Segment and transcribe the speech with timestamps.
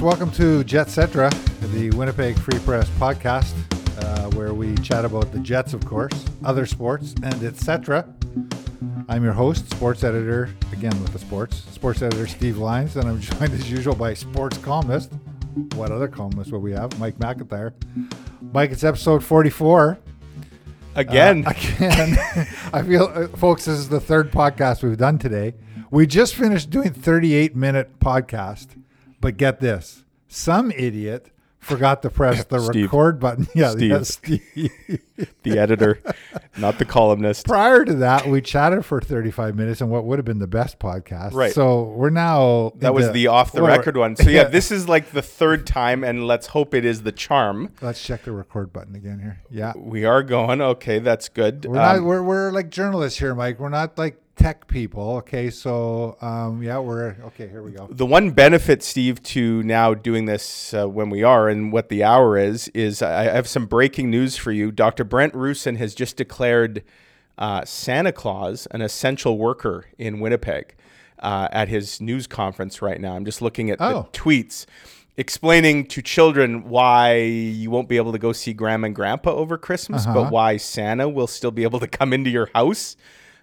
[0.00, 3.52] Welcome to Jetcetera, the Winnipeg Free Press podcast,
[4.02, 8.08] uh, where we chat about the Jets, of course, other sports, and etc.
[9.10, 13.20] I'm your host, sports editor, again with the sports, sports editor Steve Lyons, and I'm
[13.20, 15.12] joined as usual by sports columnist.
[15.74, 16.98] What other columnist will we have?
[16.98, 17.74] Mike McIntyre.
[18.52, 19.98] Mike, it's episode 44.
[20.94, 21.46] Again.
[21.46, 22.18] Uh, again.
[22.72, 25.54] I feel, uh, folks, this is the third podcast we've done today.
[25.90, 28.68] We just finished doing 38 minute podcast,
[29.20, 32.84] but get this: some idiot forgot to press the Steve.
[32.86, 33.46] record button.
[33.54, 33.90] Yeah, Steve.
[33.90, 35.00] yeah, Steve.
[35.42, 36.00] the editor,
[36.56, 37.46] not the columnist.
[37.46, 40.78] Prior to that, we chatted for 35 minutes and what would have been the best
[40.78, 41.34] podcast.
[41.34, 41.52] Right.
[41.52, 44.16] So we're now That was the off the record one.
[44.16, 47.72] So yeah, this is like the third time, and let's hope it is the charm.
[47.82, 49.40] Let's check the record button again here.
[49.50, 49.72] Yeah.
[49.76, 50.60] We are going.
[50.60, 51.66] Okay, that's good.
[51.66, 51.96] We're not.
[51.96, 53.58] Um, We're, we're like journalists here, Mike.
[53.58, 55.16] We're not like tech people.
[55.18, 57.46] Okay, so um, yeah, we're okay.
[57.48, 57.86] Here we go.
[57.90, 62.02] the one benefit, Steve, to now doing this uh, when we are and what the
[62.02, 64.72] hour is, is I have some breaking news for you.
[64.72, 65.04] Dr.
[65.04, 66.82] Brent Roussin has just declared
[67.38, 70.74] uh, Santa Claus an essential worker in Winnipeg
[71.18, 73.14] uh, at his news conference right now.
[73.14, 74.08] I'm just looking at Oh.
[74.12, 74.66] the tweets
[75.16, 79.58] explaining to children why you won't be able to go see grandma and grandpa over
[79.58, 80.14] Christmas, Uh-huh.
[80.24, 82.96] but why Santa will still be able to come into your house.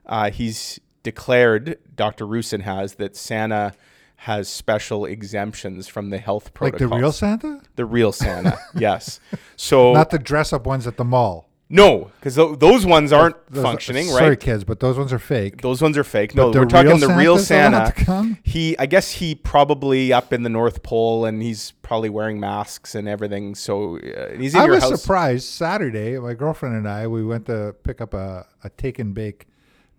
[0.06, 0.80] Uh, he's
[1.12, 2.26] declared, Dr.
[2.26, 3.74] Roussin has, that Santa
[4.22, 9.20] has special exemptions from the health Like the real Santa, The real Santa, yes.
[9.56, 11.48] So not the dress up ones at the mall.
[11.70, 14.40] no, because those ones aren't Those- functioning, Sorry, right?
[14.40, 15.62] kids, but those ones are fake.
[15.62, 16.34] Those ones are fake.
[16.34, 18.40] No, the we're talking the real Santas don't have Santa.
[18.44, 22.96] He, I guess he probably up in the North Pole, and he's probably wearing masks
[22.96, 23.54] and everything.
[23.56, 25.02] So uh, he's in I your was house.
[25.02, 26.18] surprised Saturday.
[26.20, 29.46] My girlfriend and I we went to pick up a, a take and bake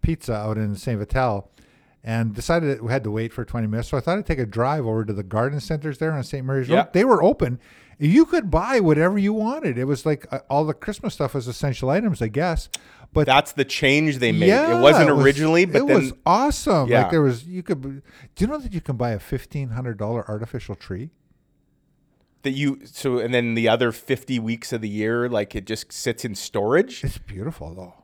[0.03, 1.51] pizza out in Saint Vital,
[2.05, 3.89] and decided that we had to wait for 20 minutes.
[3.89, 6.45] So I thought I'd take a drive over to the garden centers there on St.
[6.45, 6.77] Mary's Road.
[6.77, 6.87] Yeah.
[6.93, 7.59] They were open.
[8.01, 9.77] You could buy whatever you wanted.
[9.77, 12.69] It was like uh, all the Christmas stuff was essential items, I guess.
[13.13, 14.47] But That's the change they made.
[14.49, 16.89] yeah, it wasn't was- originally, but it then was awesome.
[16.89, 17.03] Yeah.
[17.03, 17.83] Like there was, you could.
[17.83, 18.01] Do
[18.39, 21.11] you know that you can buy a fifteen hundred dollar artificial tree?
[22.43, 25.93] that you so and then the other 50 weeks of the year like it just
[25.93, 27.95] sits in storage It's beautiful though.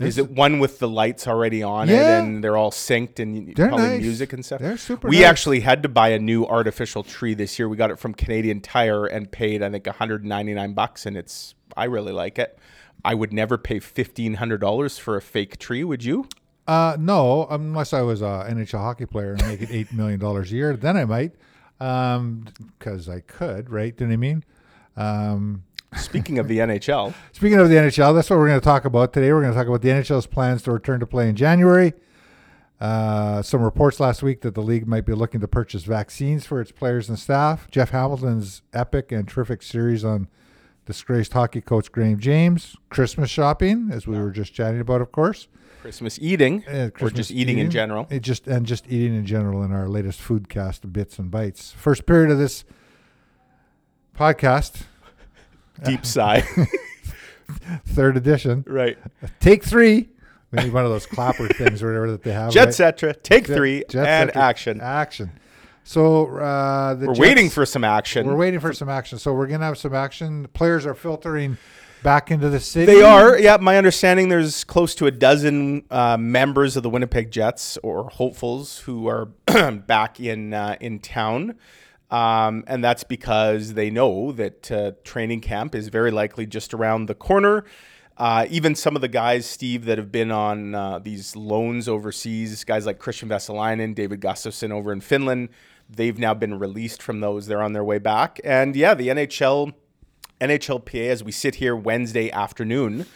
[0.00, 2.18] Is it one with the lights already on Yeah.
[2.18, 4.00] it and they're all synced and They're probably nice.
[4.02, 5.26] music and stuff They're super we nice.
[5.26, 8.60] actually had to buy a new artificial tree this year we got it from canadian
[8.60, 12.58] tire and paid i think 199 bucks and it's i really like it
[13.04, 16.26] i would never pay $1500 for a fake tree would you
[16.68, 20.54] Uh, no, unless I was a NHL hockey player and making eight million dollars a
[20.54, 21.32] year, then I might,
[21.78, 23.96] because I could, right?
[23.96, 24.44] Do you know what I mean?
[24.96, 25.62] Um,
[25.96, 29.12] speaking of the nhl speaking of the NHL, that's what we're going to talk about
[29.12, 29.32] today.
[29.32, 31.92] We're going to talk about the NHL's plans to return to play in January.
[32.80, 36.60] Uh, some reports last week that the league might be looking to purchase vaccines for
[36.60, 37.68] its players and staff.
[37.70, 40.28] Jeff Hamilton's epic and terrific series on
[40.86, 42.76] disgraced hockey coach Graham James.
[42.88, 45.48] Christmas shopping, as we were just chatting about, of course.
[45.82, 49.26] christmas eating Uh, or Christmas just eating, in general It just and just eating in
[49.26, 51.72] general in our latest food cast bits and bites.
[51.72, 52.64] First period of this
[54.16, 54.82] podcast,
[55.84, 56.40] deep sigh
[57.86, 58.64] third edition.
[58.66, 58.98] right
[59.40, 60.08] Take three.
[60.50, 62.50] We need one of those clapper things or whatever that they have.
[62.52, 62.74] jet right?
[62.74, 65.30] cetera take Jet- three Jet and action Action.
[65.84, 68.26] So uh, the We're Jets- waiting for some action.
[68.26, 69.18] We're waiting for some action.
[69.18, 70.46] So we're gonna have some action.
[70.52, 71.56] Players are filtering
[72.02, 72.86] back into the city.
[72.86, 73.56] They are, yeah.
[73.58, 78.80] My understanding, there's close to a dozen uh, members of the Winnipeg Jets or hopefuls
[78.80, 79.26] who are
[79.86, 81.54] back in uh, in town,
[82.10, 87.06] um, and that's because they know that uh, training camp is very likely just around
[87.06, 87.64] the corner.
[88.16, 92.64] Uh, even some of the guys, Steve, that have been on uh, these loans overseas,
[92.64, 95.50] guys like Kristian Vesalainen, David Gustafsson over in Finland,
[95.88, 97.46] they've now been released from those.
[97.46, 99.74] They're on their way back, and yeah, the NHL.
[100.40, 103.06] NHLPA, as we sit here Wednesday afternoon,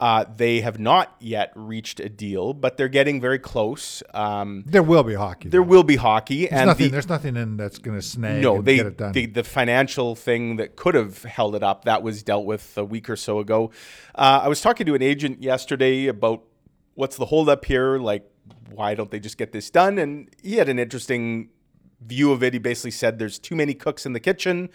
[0.00, 4.02] uh, they have not yet reached a deal, but they're getting very close.
[4.12, 5.48] Um, There will be hockey.
[5.48, 5.66] there though.
[5.68, 6.86] will be hockey, There's and nothing.
[6.86, 8.42] the, there's nothing in that's going to snag.
[8.42, 9.12] no, and they, get it done.
[9.12, 12.84] the the financial thing that could have held it up that was dealt with a
[12.84, 13.70] week or so ago.
[14.14, 16.42] Uh, I was talking to an agent yesterday about
[16.94, 18.28] what's the holdup here, like
[18.70, 19.98] why don't they just get this done?
[19.98, 21.50] And he had an interesting
[22.04, 22.52] view of it.
[22.52, 24.68] He basically said there's too many cooks in the kitchen.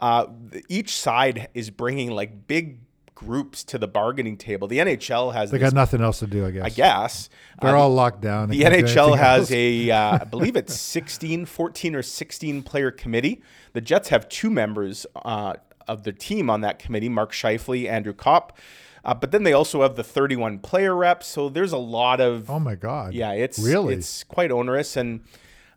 [0.00, 0.26] Uh,
[0.68, 2.80] each side is bringing like big
[3.14, 4.66] groups to the bargaining table.
[4.68, 6.44] The NHL has they this, got nothing else to do.
[6.46, 6.64] I guess.
[6.64, 7.28] I guess.
[7.62, 8.48] They're Uh, all locked down.
[8.50, 13.42] The NHL has a, uh, I believe it's 16, 14 or 16 player committee.
[13.72, 15.54] The Jets have two members uh,
[15.86, 18.58] of the team on that committee, Mark Scheifele, Andrew Copp.
[19.04, 21.26] Uh, but then they also have the 31 player reps.
[21.26, 23.12] So there's a lot of, Oh my God.
[23.14, 23.94] yeah, it's really.
[23.94, 24.96] it's quite onerous.
[24.96, 25.20] And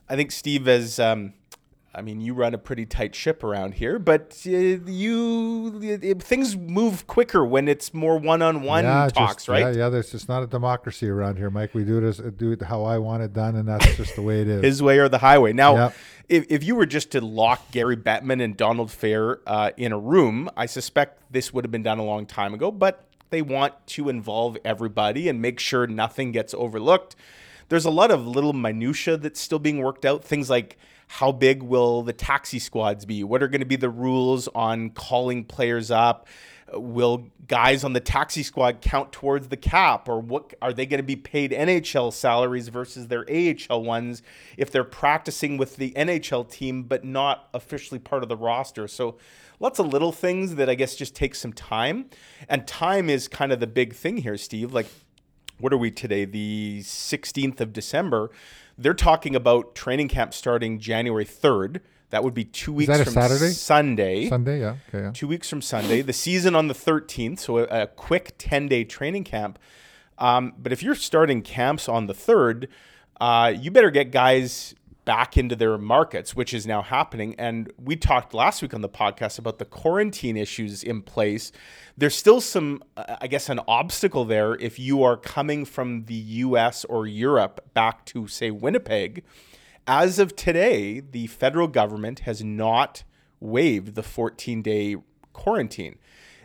[0.10, 1.33] I think Steve has, um,
[1.97, 6.55] I mean, you run a pretty tight ship around here, but uh, you it, things
[6.55, 9.73] move quicker when it's more one-on-one yeah, talks, just, right?
[9.73, 9.89] Yeah, yeah.
[9.89, 11.73] There's just not a democracy around here, Mike.
[11.73, 14.21] We do it as, do it how I want it done, and that's just the
[14.21, 14.63] way it is.
[14.63, 15.53] His way or the highway.
[15.53, 15.94] Now, Yep.
[16.29, 19.97] if, if you were just to lock Gary Bettman and Donald Fehr uh, in a
[19.97, 22.69] room, I suspect this would have been done a long time ago.
[22.71, 27.15] But they want to involve everybody and make sure nothing gets overlooked.
[27.69, 30.23] There's a lot of little minutia that's still being worked out.
[30.23, 30.77] Things like
[31.07, 33.24] how big will the taxi squads be?
[33.24, 36.27] What are going to be the rules on calling players up?
[36.74, 40.98] Will guys on the taxi squad count towards the cap, or what are they going
[40.98, 44.21] to be paid NHL salaries versus their AHL ones
[44.57, 48.86] if they're practicing with the NHL team but not officially part of the roster?
[48.89, 49.18] So,
[49.62, 52.09] lots of little things that I guess just take some time,
[52.50, 54.74] and time is kind of the big thing here, Steve.
[54.74, 54.88] Like,
[55.59, 56.25] what are we today?
[56.25, 58.30] The 16th of December.
[58.77, 61.81] They're talking about training camp starting January 3rd.
[62.09, 63.50] That would be two weeks that a from Saturday?
[63.50, 65.12] Sunday Sunday, yeah, okay, yeah.
[65.13, 66.01] two weeks from Sunday.
[66.01, 69.59] The season on the 13th, so a, a quick 10 day training camp.
[70.18, 72.68] Um, but if you're starting camps on the 3rd,
[73.19, 74.74] uh, you better get guys
[75.07, 77.33] back into their markets, which is now happening.
[77.39, 81.54] And we talked last week on the podcast about the quarantine issues in place.
[81.98, 86.13] There's still some, uh, I guess, an obstacle there if you are coming from the
[86.13, 89.24] US or Europe back to, say, Winnipeg.
[89.88, 93.06] As of today, the federal government has not
[93.39, 94.98] waived the 14 day
[95.31, 96.00] quarantine.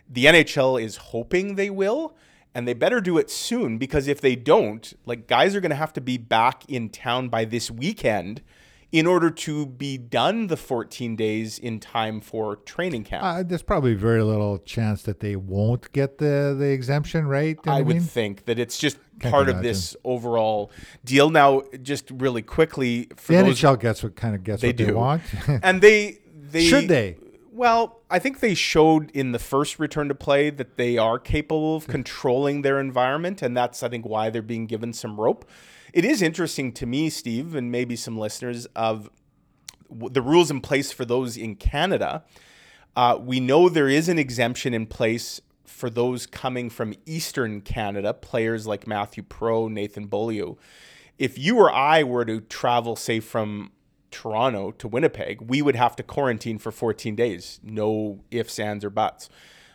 [0.09, 2.15] The NHL is hoping they will,
[2.55, 5.77] and they better do it soon because if they don't, like guys are going to
[5.77, 8.43] have to be back in town by this weekend
[8.91, 13.25] in order to be done the 14 days in time for training camp.
[13.25, 17.57] Uh, there's probably very little chance that they won't get the, the exemption, right?
[17.65, 18.03] You know I would mean?
[18.05, 20.71] think that it's just Can't part of this overall
[21.07, 21.31] deal.
[21.31, 24.77] Now, just really quickly for the those, NHL gets what kind of gets They what
[24.77, 24.95] they do.
[24.95, 25.23] want.
[25.63, 26.19] and they
[26.51, 27.17] they Should they?
[27.55, 31.77] Well, I think they showed in the first return to play that they are capable
[31.77, 35.45] of controlling their environment, and that's I think why they're being given some rope.
[35.93, 39.11] It is interesting to me, Steve, and maybe some listeners of
[39.91, 42.25] the rules in place for those in Canada.
[42.97, 48.15] Uh, we know there is an exemption in place for those coming from Eastern Canada,
[48.15, 50.55] players like Matthew Pro, Nathan Beaulieu.
[51.19, 53.73] If you or I were to travel, say, from
[54.13, 57.61] Toronto to Winnipeg, we would have to quarantine for 14 days.
[57.63, 59.29] No ifs, ands, or buts.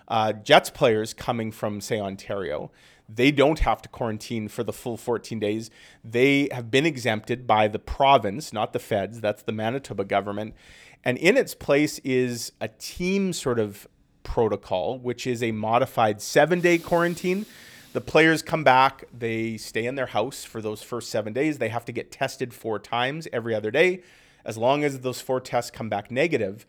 [0.07, 2.71] Uh, Jets players coming from, say, Ontario,
[3.09, 5.69] they don't have to quarantine for the full 14 days.
[6.03, 9.21] They have been exempted by the province, not the feds.
[9.21, 10.55] That's the Manitoba government.
[11.03, 13.87] And in its place is a team sort of
[14.23, 17.45] protocol, which is a modified seven day quarantine.
[17.93, 21.57] The players come back, they stay in their house for those first seven days.
[21.57, 24.03] They have to get tested four times every other day.
[24.47, 26.65] As long as those four tests come back negative,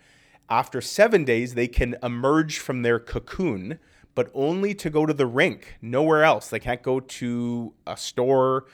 [0.50, 3.78] after seven days, they can emerge from their cocoon,
[4.16, 6.48] but only to go to the rink, nowhere else.
[6.48, 8.66] They can't go to a store,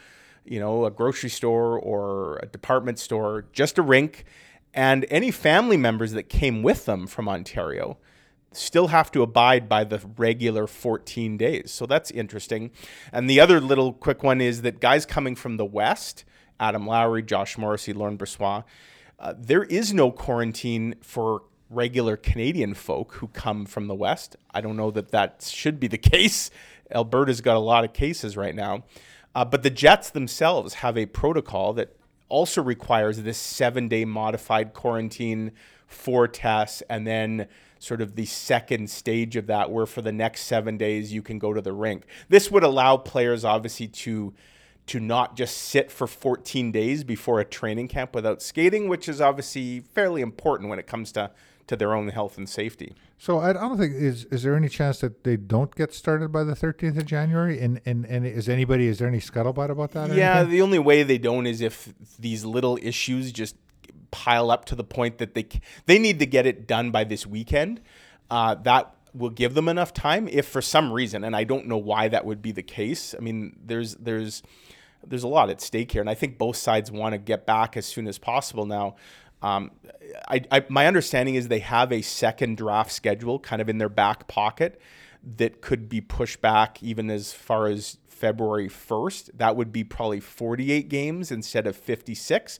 [0.44, 4.24] you know, a grocery store or a department store, just a rink.
[4.72, 7.98] And any family members that came with them from Ontario
[8.52, 11.70] still have to abide by the regular 14 days.
[11.70, 12.70] So that's interesting.
[13.12, 16.24] And the other little quick one is that guys coming from the West,
[16.58, 18.64] Adam Lowry, Josh Morrissey, Laurent Brossoit,
[19.18, 24.36] uh, there is no quarantine for regular Canadian folk who come from the West.
[24.52, 26.50] I don't know that that should be the case.
[26.90, 28.84] Alberta's got a lot of cases right now.
[29.34, 31.96] Uh, but the Jets themselves have a protocol that
[32.28, 35.52] also requires this seven day modified quarantine,
[35.86, 40.42] four tests, and then sort of the second stage of that, where for the next
[40.42, 42.04] seven days you can go to the rink.
[42.28, 44.32] This would allow players, obviously, to
[44.86, 49.20] to not just sit for 14 days before a training camp without skating, which is
[49.20, 51.30] obviously fairly important when it comes to
[51.66, 52.94] to their own health and safety.
[53.16, 56.30] So I, I don't think is is there any chance that they don't get started
[56.30, 57.58] by the 13th of January?
[57.60, 60.12] And and and is anybody is there any scuttlebutt about that?
[60.12, 60.50] Yeah, anything?
[60.52, 63.56] the only way they don't is if these little issues just
[64.10, 65.46] pile up to the point that they
[65.86, 67.80] they need to get it done by this weekend.
[68.30, 70.28] Uh, that will give them enough time.
[70.28, 73.14] If for some reason, and I don't know why that would be the case.
[73.16, 74.42] I mean, there's there's
[75.06, 77.76] there's a lot at stake here, and I think both sides want to get back
[77.76, 78.96] as soon as possible now.
[79.42, 79.72] Um,
[80.26, 83.90] I, I, my understanding is they have a second draft schedule kind of in their
[83.90, 84.80] back pocket
[85.36, 89.30] that could be pushed back even as far as February 1st.
[89.34, 92.58] That would be probably 48 games instead of 56.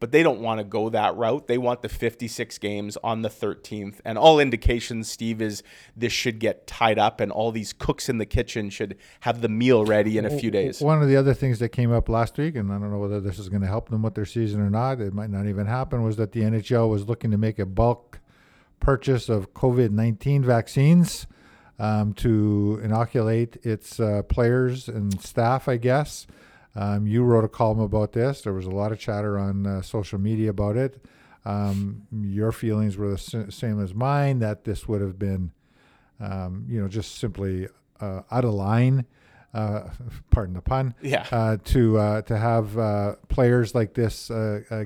[0.00, 1.46] But they don't want to go that route.
[1.46, 4.00] They want the 56 games on the 13th.
[4.04, 5.62] And all indications, Steve, is
[5.96, 9.48] this should get tied up and all these cooks in the kitchen should have the
[9.48, 10.80] meal ready in a few days.
[10.80, 13.20] One of the other things that came up last week, and I don't know whether
[13.20, 15.66] this is going to help them with their season or not, it might not even
[15.66, 18.20] happen, was that the NHL was looking to make a bulk
[18.80, 21.26] purchase of COVID 19 vaccines
[21.78, 26.26] um, to inoculate its uh, players and staff, I guess.
[26.76, 28.42] Um, you wrote a column about this.
[28.42, 31.04] There was a lot of chatter on uh, social media about it.
[31.44, 35.52] Um, your feelings were the same as mine that this would have been,
[36.18, 37.68] um, you know, just simply
[38.00, 39.04] uh, out of line.
[39.52, 39.88] Uh,
[40.30, 40.94] pardon the pun.
[41.00, 41.26] Yeah.
[41.30, 44.30] Uh, to uh, to have uh, players like this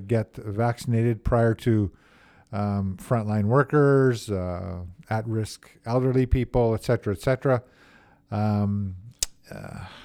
[0.07, 1.90] get vaccinated prior to
[2.52, 4.30] um, frontline workers,
[5.11, 7.62] at-risk elderly people, et cetera, et cetera.
[8.30, 8.97] Um,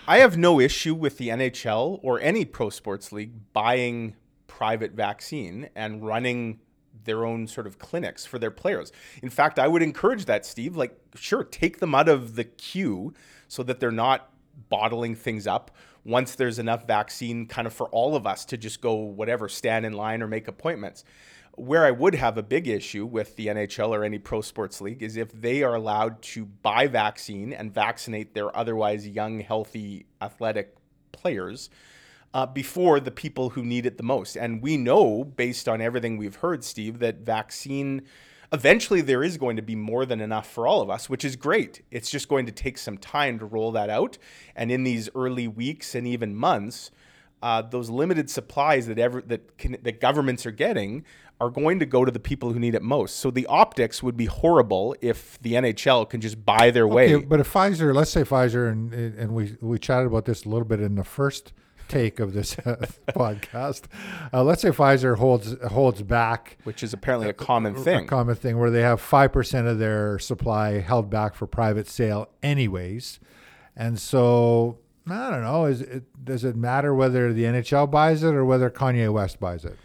[0.07, 4.15] I have no issue with the NHL or any pro sports league buying
[4.47, 6.59] private vaccine and running
[7.05, 8.91] their own sort of clinics for their players.
[9.21, 10.75] In fact, I would encourage that, Steve.
[10.75, 13.13] Like, sure, take them out of the queue
[13.47, 14.29] so that they're not
[14.69, 15.71] bottling things up
[16.05, 19.85] once there's enough vaccine kind of for all of us to just go whatever stand
[19.85, 21.03] in line or make appointments
[21.55, 25.03] where I would have a big issue with the NHL or any pro sports league
[25.03, 30.75] is if they are allowed to buy vaccine and vaccinate their otherwise young, healthy, athletic
[31.11, 31.69] players
[32.33, 34.35] uh, before the people who need it the most.
[34.35, 38.01] And we know, based on everything we've heard, Steve, that vaccine
[38.51, 41.35] eventually there is going to be more than enough for all of us, which is
[41.35, 41.83] great.
[41.89, 44.17] It's just going to take some time to roll that out.
[44.55, 46.91] And in these early weeks and even months,
[47.41, 51.03] uh, those limited supplies that ever that can, that governments are getting
[51.43, 53.17] are going to go to the people who need it most.
[53.17, 57.15] So the optics would be horrible if the NHL can just buy their way.
[57.15, 60.65] but if Pfizer, let's say Pfizer, and and we we chatted about this a little
[60.65, 61.53] bit in the first
[61.87, 62.55] take of this
[63.09, 63.83] podcast.
[64.33, 68.05] Uh, let's say Pfizer holds holds back, which is apparently a common thing.
[68.05, 71.87] A common thing where they have five percent of their supply held back for private
[71.87, 73.19] sale, anyways,
[73.75, 75.65] and so I don't know.
[75.65, 79.65] Is it does it matter whether the NHL buys it or whether Kanye West buys
[79.65, 79.77] it?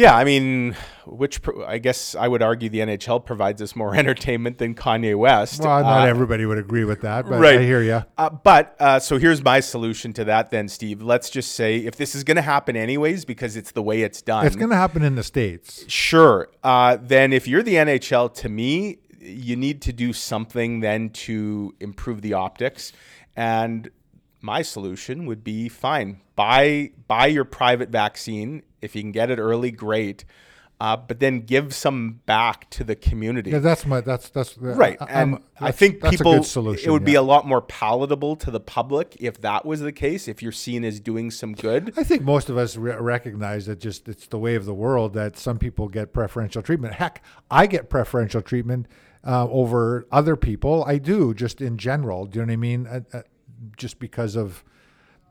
[0.00, 4.56] Yeah, I mean, which I guess I would argue the NHL provides us more entertainment
[4.56, 5.60] than Kanye West.
[5.60, 7.60] Well, not uh, everybody would agree with that, but right.
[7.60, 8.02] I hear you.
[8.16, 11.02] Uh, but uh, so here's my solution to that, then, Steve.
[11.02, 14.22] Let's just say if this is going to happen anyways, because it's the way it's
[14.22, 15.84] done, it's going to happen in the states.
[15.86, 16.48] Sure.
[16.64, 21.74] Uh, then, if you're the NHL, to me, you need to do something then to
[21.78, 22.92] improve the optics
[23.36, 23.90] and
[24.40, 29.38] my solution would be fine buy buy your private vaccine if you can get it
[29.38, 30.24] early great
[30.80, 33.50] uh, but then give some back to the community.
[33.50, 34.96] Yeah, that's my that's that's right.
[34.98, 37.06] I, and that's, I think people solution, it would yeah.
[37.06, 40.26] be a lot more palatable to the public if that was the case.
[40.26, 43.78] If you're seen as doing some good, I think most of us re- recognize that
[43.78, 46.94] just it's the way of the world that some people get preferential treatment.
[46.94, 48.86] Heck, I get preferential treatment
[49.22, 50.82] uh, over other people.
[50.86, 52.24] I do just in general.
[52.24, 52.86] Do you know what I mean?
[52.86, 53.22] Uh, uh
[53.76, 54.64] just because of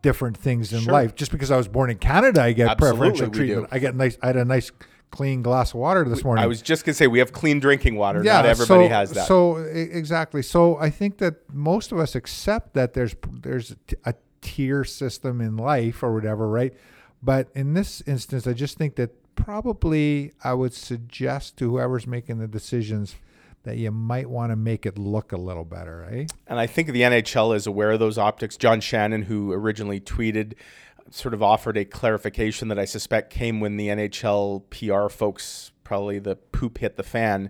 [0.01, 0.93] different things in sure.
[0.93, 1.15] life.
[1.15, 3.67] Just because I was born in Canada, I get Absolutely, preferential treatment.
[3.71, 4.17] I get nice.
[4.21, 4.71] I had a nice
[5.11, 6.43] clean glass of water this morning.
[6.43, 8.23] I was just gonna say we have clean drinking water.
[8.23, 9.27] Yeah, Not everybody so, has that.
[9.27, 10.41] So exactly.
[10.41, 15.57] So I think that most of us accept that there's there's a tier system in
[15.57, 16.73] life or whatever, right?
[17.21, 22.39] But in this instance, I just think that probably I would suggest to whoever's making
[22.39, 23.15] the decisions
[23.63, 26.25] that you might want to make it look a little better, eh?
[26.47, 28.57] And I think the NHL is aware of those optics.
[28.57, 30.53] John Shannon, who originally tweeted,
[31.11, 36.19] sort of offered a clarification that I suspect came when the NHL PR folks probably
[36.19, 37.49] the poop hit the fan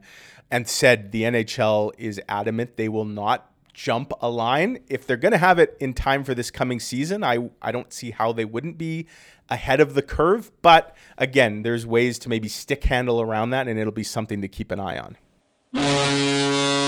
[0.49, 4.79] and said the NHL is adamant they will not jump a line.
[4.89, 7.93] If they're going to have it in time for this coming season, I, I don't
[7.93, 9.07] see how they wouldn't be
[9.49, 10.51] ahead of the curve.
[10.61, 14.47] But again, there's ways to maybe stick handle around that, and it'll be something to
[14.47, 15.17] keep an eye on.
[15.71, 16.79] Hey,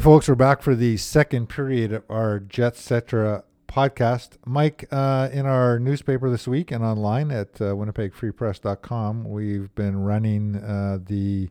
[0.00, 4.30] folks, we're back for the second period of our Jetcetera podcast.
[4.44, 10.56] Mike, uh, in our newspaper this week and online at uh, winnipegfreepress.com, we've been running
[10.56, 11.50] uh, the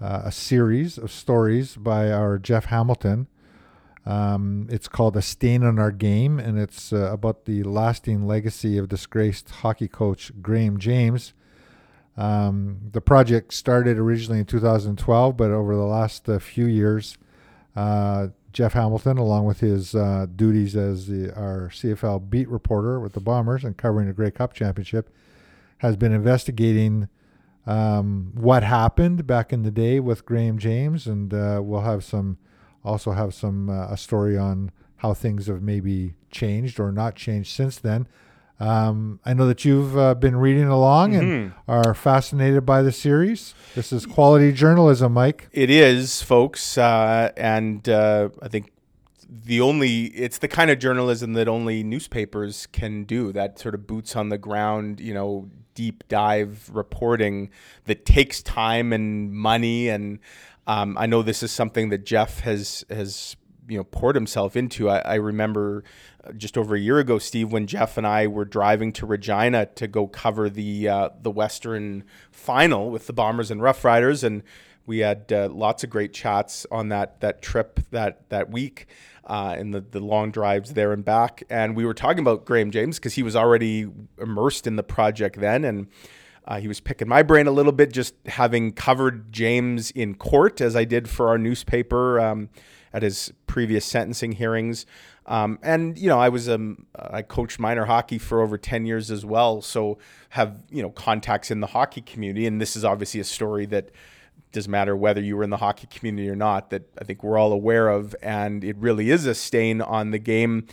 [0.00, 3.28] uh, a series of stories by our Jeff Hamilton.
[4.04, 8.76] Um, it's called A Stain on Our Game, and it's uh, about the lasting legacy
[8.76, 11.32] of disgraced hockey coach Graham James.
[12.16, 17.18] Um, the project started originally in 2012, but over the last uh, few years,
[17.74, 23.12] uh, Jeff Hamilton, along with his uh, duties as the, our CFL beat reporter with
[23.12, 25.14] the Bombers and covering the Grey Cup Championship,
[25.78, 27.08] has been investigating
[27.66, 32.38] um, what happened back in the day with Graham James, and uh, we'll have some
[32.82, 37.52] also have some uh, a story on how things have maybe changed or not changed
[37.52, 38.06] since then.
[38.58, 41.70] Um, I know that you've uh, been reading along and Mm-hmm.
[41.70, 43.54] are fascinated by the series.
[43.74, 45.48] This is quality journalism, Mike.
[45.52, 48.72] It is, folks, uh, and uh, I think
[49.28, 53.32] the only it's the kind of journalism that only newspapers can do.
[53.32, 57.50] That sort of boots on the ground, you know, deep dive reporting
[57.84, 59.88] that takes time and money.
[59.88, 60.18] And
[60.66, 63.36] um, I know this is something that Jeff has has
[63.68, 64.88] you know poured himself into.
[64.88, 65.84] I, I remember
[66.24, 69.66] uh, just over a year ago, Steve, when Jeff and I were driving to Regina
[69.66, 74.42] to go cover the uh, the Western final with the Bombers and Rough Riders, and
[74.86, 78.86] we had uh, lots of great chats on that that trip that that week.
[79.28, 81.42] Uh, and the, the long drives there and back.
[81.50, 85.40] And we were talking about Graham James because he was already immersed in the project
[85.40, 85.64] then.
[85.64, 85.88] And
[86.46, 90.60] uh, he was picking my brain a little bit, just having covered James in court
[90.60, 92.50] as I did for our newspaper um,
[92.96, 94.86] at his previous sentencing hearings.
[95.26, 99.10] Um, and you know, I was um, I coached minor hockey for over ten years
[99.10, 99.98] as well, so
[100.30, 102.46] have you know contacts in the hockey community.
[102.46, 103.90] And this is obviously a story that
[104.52, 106.70] doesn't matter whether you were in the hockey community or not.
[106.70, 110.18] That I think we're all aware of, and it really is a stain on the
[110.18, 110.66] game.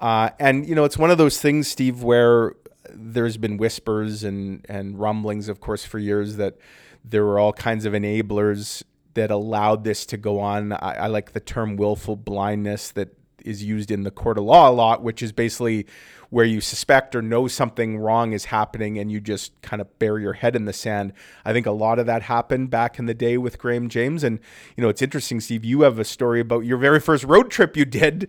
[0.00, 2.54] Uh, and you know, it's one of those things, Steve, where
[2.92, 6.56] there's been whispers and and rumblings, of course, for years that
[7.04, 8.82] there were all kinds of enablers
[9.14, 10.72] that allowed this to go on.
[10.72, 14.68] I, I like the term willful blindness that is used in the court of law
[14.68, 15.86] a lot, which is basically
[16.28, 20.22] where you suspect or know something wrong is happening and you just kind of bury
[20.22, 21.12] your head in the sand.
[21.44, 24.22] I think a lot of that happened back in the day with Graham James.
[24.22, 24.38] And,
[24.76, 27.76] you know, it's interesting, Steve, you have a story about your very first road trip
[27.76, 28.28] you did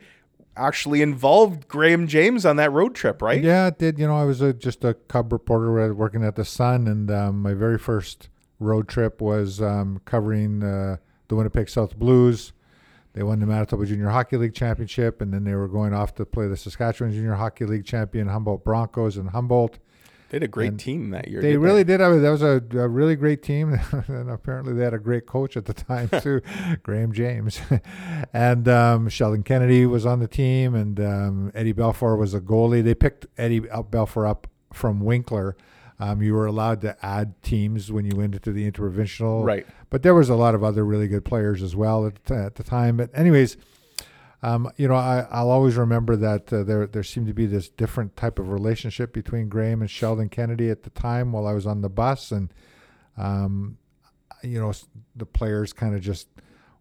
[0.58, 3.42] actually involved Graham James on that road trip, right?
[3.42, 4.00] Yeah, it did.
[4.00, 7.42] You know, I was a, just a cub reporter working at the Sun, and um,
[7.42, 8.30] my very first
[8.62, 12.54] road trip was um, covering uh, the Winnipeg South Blues.
[13.14, 16.26] They won the Manitoba Junior Hockey League championship, and then they were going off to
[16.26, 19.80] play the Saskatchewan Junior Hockey League champion Humboldt Broncos in Humboldt.
[20.30, 21.42] They had a great team that year.
[21.42, 22.00] They really did.
[22.00, 23.78] I mean, that was a, a really great team,
[24.08, 26.40] and apparently they had a great coach at the time too,
[26.84, 27.60] Graham James,
[28.34, 32.82] and um, Sheldon Kennedy was on the team, and um, Eddie Belfour was a goalie.
[32.82, 35.58] They picked Eddie Belfour up from Winkler.
[36.04, 39.68] Um, you were allowed to add teams when you went into the interprovincial, Right.
[39.92, 42.56] But there was a lot of other really good players as well at, the- at
[42.56, 42.98] the time.
[42.98, 43.56] But anyways,
[44.42, 47.70] um, you know, I, I'll always remember that uh, there there seemed to be this
[47.70, 51.68] different type of relationship between Graham and Sheldon Kennedy at the time while I was
[51.68, 52.52] on the bus, and
[53.18, 53.78] um,
[54.42, 54.72] you know,
[55.16, 56.28] the players kind of just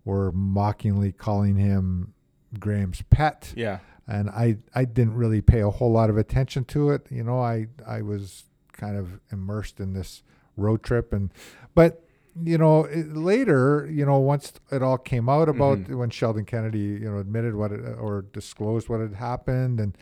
[0.07, 2.15] were mockingly calling him
[2.59, 3.81] Graham's pet, Yeah.
[4.09, 7.07] and I I didn't really pay a whole lot of attention to it.
[7.11, 8.45] You know, I I was
[8.81, 10.23] kind of immersed in this
[10.57, 11.31] road trip, and
[11.75, 12.03] but
[12.43, 15.97] you know it, later, you know, once it all came out about Mhm.
[15.97, 19.97] when Sheldon Kennedy, you know, admitted what it, or disclosed what had happened, and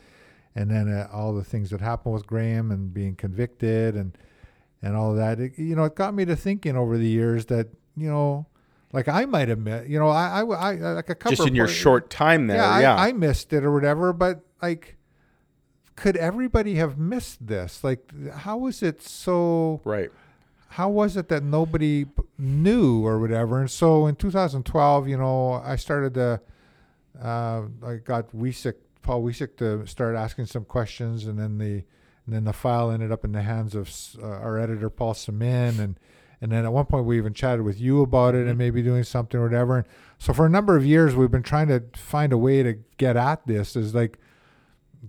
[0.54, 4.16] and then uh, all the things that happened with Graham and being convicted and
[4.82, 7.68] and all that, it, you know, it got me to thinking over the years that
[7.96, 8.46] you know.
[8.90, 11.36] Like I might have met, you know, I, I, I like a couple.
[11.36, 12.56] Just in your report- short time there.
[12.56, 12.94] yeah, Yeah.
[12.96, 14.96] I, I missed it or whatever, but like,
[15.98, 17.82] could everybody have missed this?
[17.82, 19.80] Like, how was it so?
[19.84, 20.10] right.
[20.72, 22.06] How was it that nobody
[22.38, 23.58] knew or whatever?
[23.58, 26.40] And so in 2012, you know, I started to,
[27.20, 31.82] uh, I got Wiecek, Paul Wiecek to start asking some questions, and then the,
[32.26, 33.90] and then the file ended up in the hands of
[34.22, 35.98] uh, our editor Paul Samyn, and
[36.40, 39.02] and then at one point we even chatted with you about it and maybe doing
[39.02, 39.78] something or whatever.
[39.78, 39.86] And
[40.18, 43.16] so for a number of years we've been trying to find a way to get
[43.16, 43.74] at this.
[43.74, 44.18] Is like,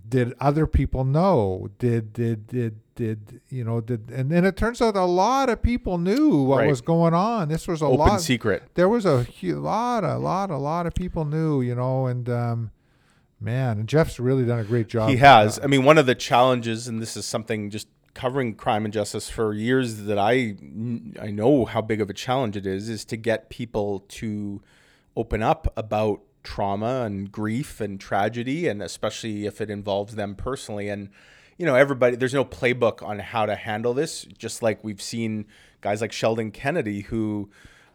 [0.08, 1.68] did other people know?
[1.78, 3.80] Did did did did you know?
[3.80, 6.68] Did and then it turns out a lot of people knew what Right.
[6.68, 7.48] was going on.
[7.48, 8.62] This was a Open lot secret.
[8.74, 12.70] there was a lot, a lot, a lot of people knew, you know, and um,
[13.40, 15.10] man, and Jeff's really done a great job.
[15.10, 15.58] He has.
[15.62, 19.30] I mean, one of the challenges, and this is something just covering crime and justice
[19.30, 20.56] for years that I
[21.20, 24.60] I know how big of a challenge it is, is to get people to
[25.16, 30.88] open up about trauma and grief and tragedy, and especially if it involves them personally.
[30.88, 31.10] And
[31.58, 34.22] you know, everybody, there's no playbook on how to handle this.
[34.36, 35.46] Just like we've seen
[35.80, 37.50] guys like Sheldon Kennedy who.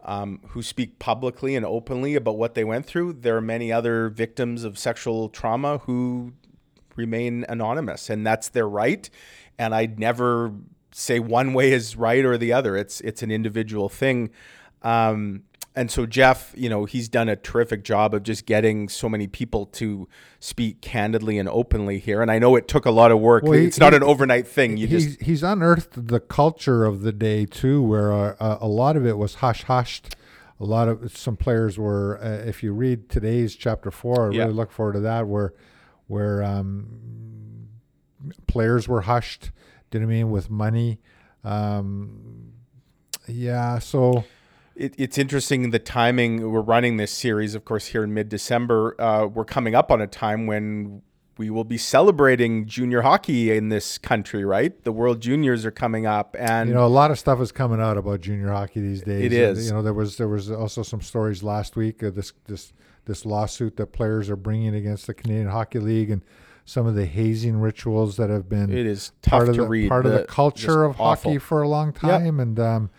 [0.07, 3.13] Um, who speak publicly and openly about what they went through.
[3.13, 6.33] There are many other victims of sexual trauma who
[6.95, 9.09] remain anonymous and that's their right
[9.57, 10.53] and i'd never
[10.91, 14.29] say one way is right or the other it's it's an individual thing
[14.81, 15.43] um,
[15.75, 19.27] and so jeff you know he's done a terrific job of just getting so many
[19.27, 20.07] people to
[20.39, 23.53] speak candidly and openly here and i know it took a lot of work Well,
[23.53, 27.01] he- it's not he- an overnight thing you he's, just he's unearthed the culture of
[27.01, 30.15] the day too, where uh, a, a lot of it was hush hushed.
[30.59, 32.17] A lot of some players were.
[32.23, 34.41] Uh, if you read today's chapter four, I Yeah.
[34.43, 35.27] really look forward to that.
[35.27, 35.53] Where,
[36.07, 37.67] where um,
[38.47, 39.51] players were hushed.
[39.91, 40.31] Do you know I mean?
[40.31, 40.99] With money.
[41.43, 42.53] Um,
[43.27, 43.79] yeah.
[43.79, 44.23] So
[44.75, 46.51] it, it's interesting the timing.
[46.51, 48.95] We're running this series, of course, here in mid December.
[48.99, 51.01] Uh, we're coming up on a time when
[51.37, 54.81] we will be celebrating junior hockey in this country, right?
[54.85, 57.81] The World Juniors are coming up, and you know a lot of stuff is coming
[57.81, 59.25] out about junior hockey these days.
[59.25, 59.67] It is.
[59.67, 62.71] You know there was there was also some stories last week of this this
[63.05, 66.21] this lawsuit that players are bringing against the Canadian Hockey League and
[66.67, 69.87] some of the hazing rituals that have been it is tough part of the, read.
[69.87, 71.29] part of the The- culture of awful.
[71.31, 72.89] hockey for a long time, and um,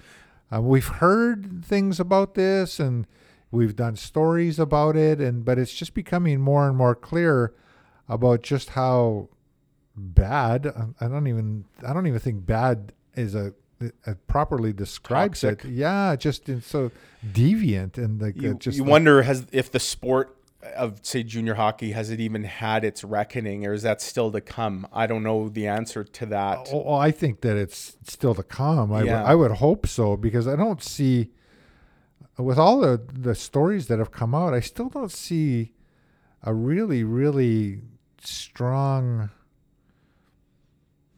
[0.54, 3.06] uh, we've heard things about this and
[3.50, 7.54] we've done stories about it, and but it's just becoming more and more clear
[8.08, 9.28] about just how
[9.96, 10.66] bad.
[11.00, 13.52] I don't even I don't even think bad is a,
[14.06, 15.64] a properly describes Toxic.
[15.64, 15.70] it.
[15.72, 16.90] Yeah, just it's so
[17.32, 20.35] deviant and like you, uh, just you like- wonder has if the sport
[20.76, 24.40] of say junior hockey has it even had its reckoning or is that still to
[24.40, 28.42] come i don't know the answer to that Oh, I think that it's still to
[28.42, 28.92] come.
[28.92, 29.22] I, would- Yeah.
[29.24, 31.30] I would hope so because I don't see,
[32.38, 35.72] with all the, the stories that have come out, I still don't see
[36.42, 37.80] a really, really
[38.22, 39.30] strong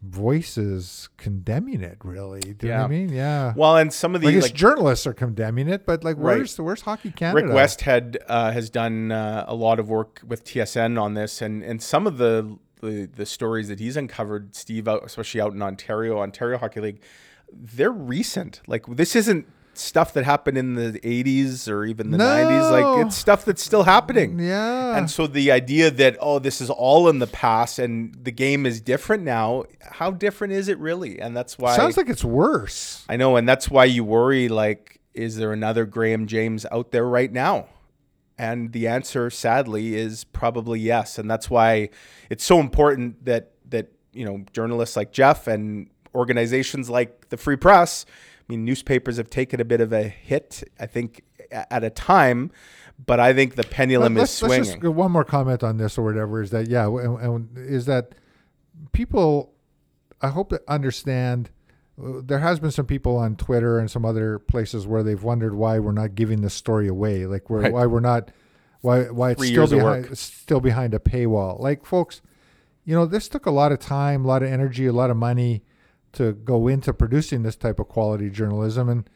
[0.02, 1.98] voices condemning it.
[2.04, 3.00] Really, do you know what I Yeah.
[3.06, 3.08] mean?
[3.12, 3.52] Yeah.
[3.56, 6.36] well and some of the like, like journalists are condemning it, but like, Right.
[6.38, 7.46] where's where's Hockey Canada?
[7.46, 11.62] Rick Westhead uh, has done uh, a lot of work with TSN on this, and
[11.62, 15.60] and some of the the, the stories that he's uncovered, Steve, out, especially out in
[15.60, 17.02] Ontario, Ontario Hockey League,
[17.52, 18.60] they're recent.
[18.68, 19.46] Like this isn't
[19.78, 22.70] stuff that happened in the 80s or even the 90s.
[22.70, 24.38] Like it's stuff that's still happening.
[24.38, 24.96] Yeah.
[24.96, 28.66] And so the idea that oh this is all in the past and the game
[28.66, 31.20] is different now, how different is it really?
[31.20, 33.04] And that's why Sounds like it's worse.
[33.08, 37.06] I know, and that's why you worry like, is there another Graham James out there
[37.06, 37.66] right now?
[38.40, 41.18] And the answer, sadly, is probably yes.
[41.18, 41.90] And that's why
[42.30, 47.56] it's so important that that you know journalists like Jeff and organizations like the Free
[47.56, 48.06] Press.
[48.48, 52.50] I mean, newspapers have taken a bit of a hit, I think, at a time,
[53.04, 54.82] but I think the pendulum Let- is let's, let's swinging.
[54.82, 58.14] just one more comment on this or whatever is that yeah, and, and is that
[58.92, 59.52] people
[60.20, 61.50] I hope that understand.
[62.00, 65.80] There has been some people on Twitter and some other places where they've wondered why
[65.80, 67.72] we're not giving this story away, like we're, Right.
[67.72, 68.30] why we're not,
[68.82, 71.58] why why it's Three still behind, still behind a paywall.
[71.58, 72.22] Like folks,
[72.84, 75.16] you know, this took a lot of time, a lot of energy, a lot of
[75.16, 75.64] money
[76.12, 79.08] to go into producing this type of quality journalism, and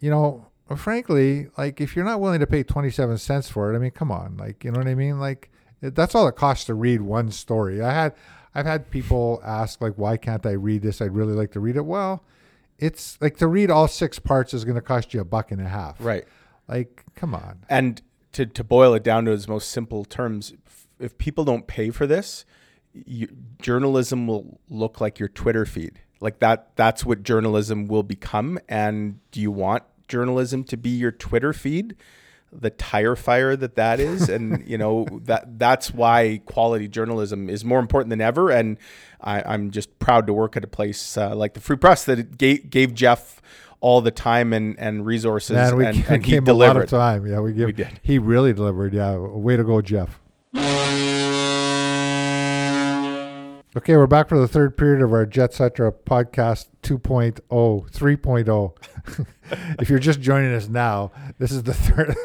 [0.00, 0.46] you know,
[0.76, 4.10] frankly, like if you're not willing to pay 27 cents for it, I mean, come
[4.10, 5.18] on, like, you know what I mean?
[5.20, 7.82] Like that's all it costs to read one story.
[7.82, 8.14] I had,
[8.54, 11.00] I've had people ask like, why can't I read this?
[11.00, 11.84] I'd really like to read it.
[11.84, 12.24] Well,
[12.78, 15.60] it's like to read all six parts is going to cost you a buck and
[15.60, 16.00] a half.
[16.00, 16.24] right.
[16.68, 17.60] Like, come on.
[17.68, 20.52] And to, to boil it down to its most simple terms,
[20.98, 22.44] if, people don't pay for this,
[22.92, 23.28] you,
[23.62, 26.00] journalism will look like your Twitter feed.
[26.20, 28.58] Like that, that's what journalism will become.
[28.68, 31.96] And do you want journalism to be your Twitter feed?
[32.52, 37.64] The tire fire that that is, and you know that that's why quality journalism is
[37.64, 38.50] more important than ever.
[38.50, 38.78] And
[39.20, 42.18] I, I'm just proud to work at a place uh, like the Free Press that
[42.18, 43.42] it gave, gave Jeff
[43.80, 46.88] all the time and, and resources, Man, we and, and he came a lot of
[46.88, 47.26] time.
[47.26, 47.66] Yeah, we give.
[47.66, 48.00] We did.
[48.02, 48.94] He really delivered.
[48.94, 50.20] Yeah, way to go, Jeff.
[53.76, 59.26] Okay, we're back for the third period of our Jetcetera podcast 2.0, 3.0.
[59.80, 62.16] if you're just joining us now, this is the third.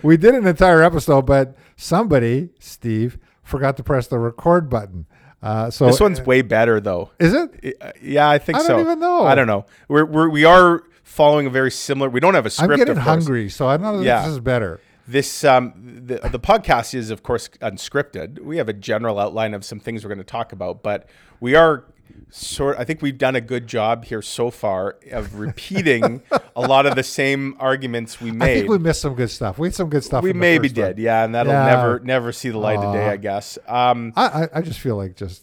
[0.02, 5.06] we did an entire episode, but somebody, Steve, forgot to press the record button.
[5.40, 7.10] Uh, so This one's way better though.
[7.20, 7.76] is it?
[7.80, 8.64] Uh, Yeah, I think so.
[8.64, 9.24] I don't even know.
[9.24, 9.66] I don't know.
[9.86, 12.10] We're, we're we are following a very similar.
[12.10, 12.76] We don't have a I'm script.
[12.78, 13.06] getting of course.
[13.24, 14.22] hungry, so I don't know if Yeah.
[14.22, 14.80] this is better.
[15.08, 15.72] This um
[16.06, 18.40] the the podcast is of course unscripted.
[18.40, 21.08] We have a general outline of some things we're going to talk about, but
[21.40, 21.84] we are
[22.30, 22.76] sort.
[22.78, 26.22] I think we've done a good job here so far of repeating
[26.54, 29.58] a lot of the same arguments we made I think we missed some good stuff.
[29.58, 30.22] We had some good stuff.
[30.22, 30.74] we maybe one.
[30.74, 31.64] did, yeah, and that'll Yeah.
[31.64, 33.58] never never see the light of day, I guess.
[33.66, 35.42] Um, I, I, I just feel like just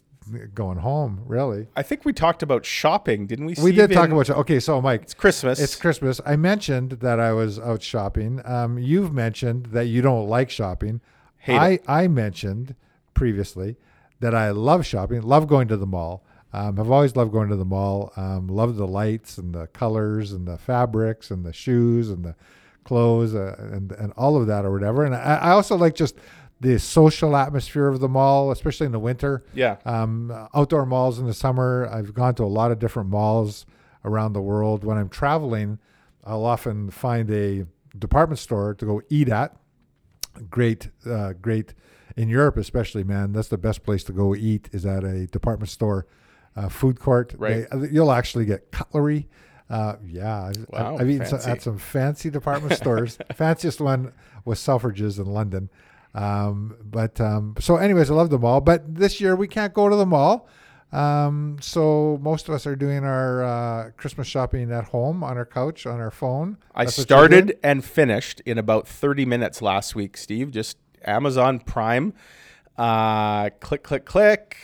[0.53, 1.67] going home, really.
[1.75, 3.55] I think we talked about shopping, didn't we?
[3.61, 4.59] We did talk about okay.
[4.59, 5.59] So, Mike, it's Christmas.
[5.59, 6.21] it's Christmas.
[6.25, 8.41] I mentioned that I was out shopping.
[8.45, 11.01] Um, you've mentioned that you don't like shopping.
[11.38, 12.75] Hate I I mentioned
[13.13, 13.77] previously
[14.19, 16.23] that I love shopping, love going to the mall.
[16.53, 18.13] Um, I've always loved going to the mall.
[18.15, 22.35] Um, love the lights and the colors and the fabrics and the shoes and the
[22.85, 25.03] clothes uh, and and all of that or whatever.
[25.03, 26.15] And I, I also like just
[26.62, 29.44] the social atmosphere of the mall, especially in the winter.
[29.54, 29.78] yeah.
[29.86, 31.88] Um, outdoor malls in the summer.
[31.91, 33.65] I've gone to a lot of different malls
[34.04, 34.84] around the world.
[34.84, 35.80] When I'm traveling,
[36.24, 37.65] I'll often find a
[37.98, 39.56] department store to go eat at.
[40.50, 41.74] Great, uh, great
[42.18, 45.70] in Europe, especially, man, that's the best place to go eat is at a department
[45.70, 46.08] store,
[46.56, 47.34] uh, food court.
[47.38, 47.68] Right.
[47.72, 49.28] They- you'll actually get cutlery.
[49.70, 53.18] Uh, yeah, I've- Wow, I've eaten at some fancy department stores.
[53.34, 54.12] Fanciest one
[54.46, 55.70] was Selfridges in London.
[56.15, 58.62] Um, but um, so, anyways, I love the mall.
[58.62, 60.47] But this year we can't go to the mall.
[60.91, 65.45] Um, so most of us are doing our uh, Christmas shopping at home on our
[65.45, 66.58] couch on our phone.
[66.73, 67.41] I That's what you're doing?
[67.41, 70.51] started and finished in about 30 minutes last week, Steve.
[70.51, 72.13] Just Amazon Prime.
[72.78, 74.58] Uh, click, click, click.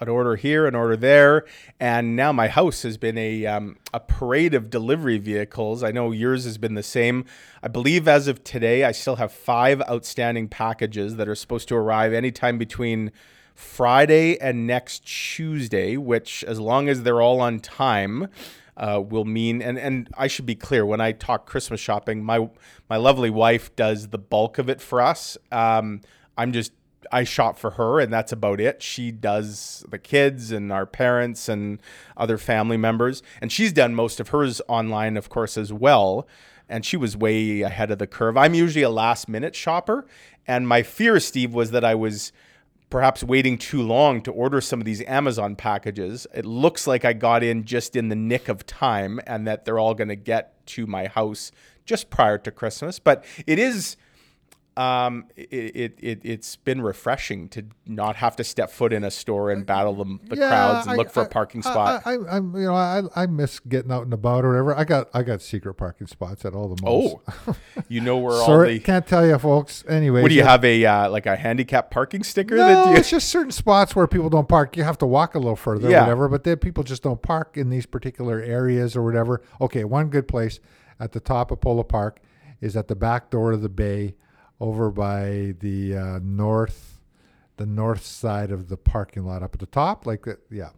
[0.00, 1.44] An order here, an order there,
[1.78, 5.84] and now my house has been a um, a parade of delivery vehicles.
[5.84, 7.24] I know yours has been the same.
[7.62, 11.76] I believe as of today, I still have five outstanding packages that are supposed to
[11.76, 13.12] arrive anytime between
[13.54, 15.96] Friday and next Tuesday.
[15.96, 18.28] Which, as long as they're all on time,
[18.76, 22.48] uh, will mean and and I should be clear when I talk Christmas shopping, my
[22.88, 25.36] my lovely wife does the bulk of it for us.
[25.52, 26.00] Um,
[26.36, 26.72] I'm just
[27.12, 28.82] I shop for her and that's about it.
[28.82, 31.78] She does the kids and our parents and
[32.16, 36.26] other family members, and she's done most of hers online, of course, as well.
[36.68, 38.36] And she was way ahead of the curve.
[38.36, 40.06] I'm usually a last minute shopper,
[40.46, 42.32] and my fear, Steve, was that I was
[42.88, 46.26] perhaps waiting too long to order some of these Amazon packages.
[46.34, 49.78] It looks like I got in just in the nick of time and that they're
[49.78, 51.52] all going to get to my house
[51.86, 52.98] just prior to Christmas.
[52.98, 53.96] But it is
[54.76, 59.10] um it, it, it it's been refreshing to not have to step foot in a
[59.10, 62.02] store and battle the, the crowds and I- look for a I- parking spot.
[62.06, 64.74] I, I, am you know, I, I miss getting out and about or whatever.
[64.74, 67.20] I got, I got secret parking spots at all the malls.
[67.46, 67.56] oh,
[67.88, 69.84] you know where all sorry, the can't tell you, folks.
[69.88, 72.96] Anyway, what do you have a uh, like a handicap parking sticker No, that you
[72.96, 74.76] it's just certain spots where people don't park.
[74.78, 75.98] You have to walk a little further, Yeah.
[75.98, 76.28] or whatever.
[76.28, 79.42] But then people just don't park in these particular areas or whatever.
[79.60, 80.60] Okay, one good place
[80.98, 82.20] at the top of Polo Park
[82.60, 84.14] is at the back door of the bay,
[84.62, 87.00] over by the uh, north,
[87.56, 90.06] the north side of the parking lot up at the top.
[90.06, 90.38] Like, that.
[90.50, 90.70] yeah.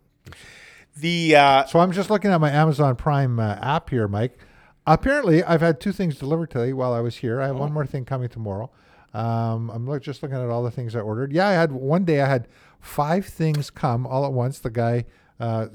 [0.96, 4.38] the uh, So I'm just looking at my Amazon Prime uh, app here, Mike.
[4.86, 7.40] Apparently, I've had two things delivered today while I was here.
[7.40, 8.70] I have one more thing coming tomorrow.
[9.14, 11.32] Um, I'm look, just looking at all the things I ordered.
[11.32, 12.48] Yeah, I had one day I had
[12.80, 14.58] five things come all at once.
[14.58, 15.04] The guy,
[15.40, 15.68] uh,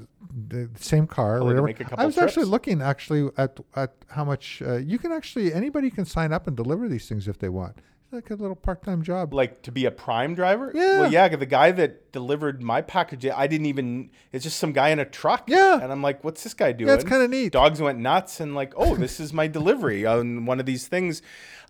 [0.48, 1.66] the same car, Oh, whatever.
[1.66, 5.10] make a couple I was actually looking actually at at how much uh, you can
[5.10, 7.78] actually anybody can sign up and deliver these things if they want.
[8.12, 9.32] Like a little part time job.
[9.32, 11.00] like to be a prime driver Yeah.
[11.00, 14.88] well yeah the guy that delivered my package i didn't even it's just some guy
[14.88, 15.80] in a truck Yeah.
[15.80, 17.52] and i'm like what's this guy doing Yeah, it's kinda neat.
[17.52, 21.22] dogs went nuts and like oh this is my delivery on one of these things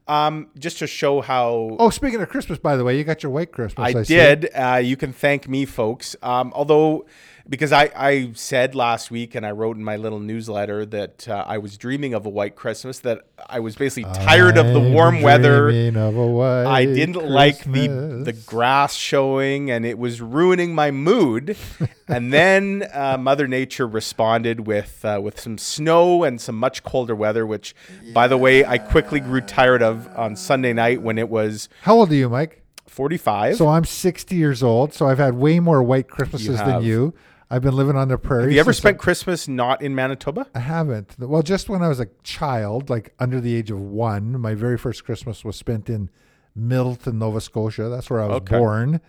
[0.08, 3.30] um, just to show how Oh, speaking of Christmas, by the way, you got your
[3.30, 3.94] white Christmas.
[3.94, 4.14] I, see.
[4.16, 4.48] did.
[4.52, 6.16] Uh, you can thank me, folks.
[6.20, 7.04] Um, although,
[7.50, 11.44] because I, I said last week and I wrote in my little newsletter that uh,
[11.46, 15.20] I was dreaming of a white Christmas, that I was basically tired of the warm
[15.20, 15.64] weather.
[15.64, 17.88] dreaming of a white I didn't like the
[18.24, 21.56] the grass showing, and it was ruining my mood.
[22.08, 27.16] and then uh, Mother Nature responded with uh, with some snow and some much colder
[27.16, 27.74] weather, which,
[28.14, 31.96] by the way, I quickly grew tired of on Sunday night when it was How
[31.96, 32.58] old are you, Mike?
[32.86, 33.56] 45.
[33.56, 34.92] So I'm 60 years old.
[34.92, 37.14] So I've had way more white Christmases than you.
[37.52, 38.44] I've been living on the prairie.
[38.44, 40.46] Have you ever spent Christmas not in Manitoba?
[40.54, 41.16] I haven't.
[41.18, 44.78] Well, just when I was a child, like under the age of one, my very
[44.78, 46.10] first Christmas was spent in
[46.54, 47.88] Middleton, Nova Scotia.
[47.88, 48.56] That's where I was Okay.
[48.58, 49.00] born.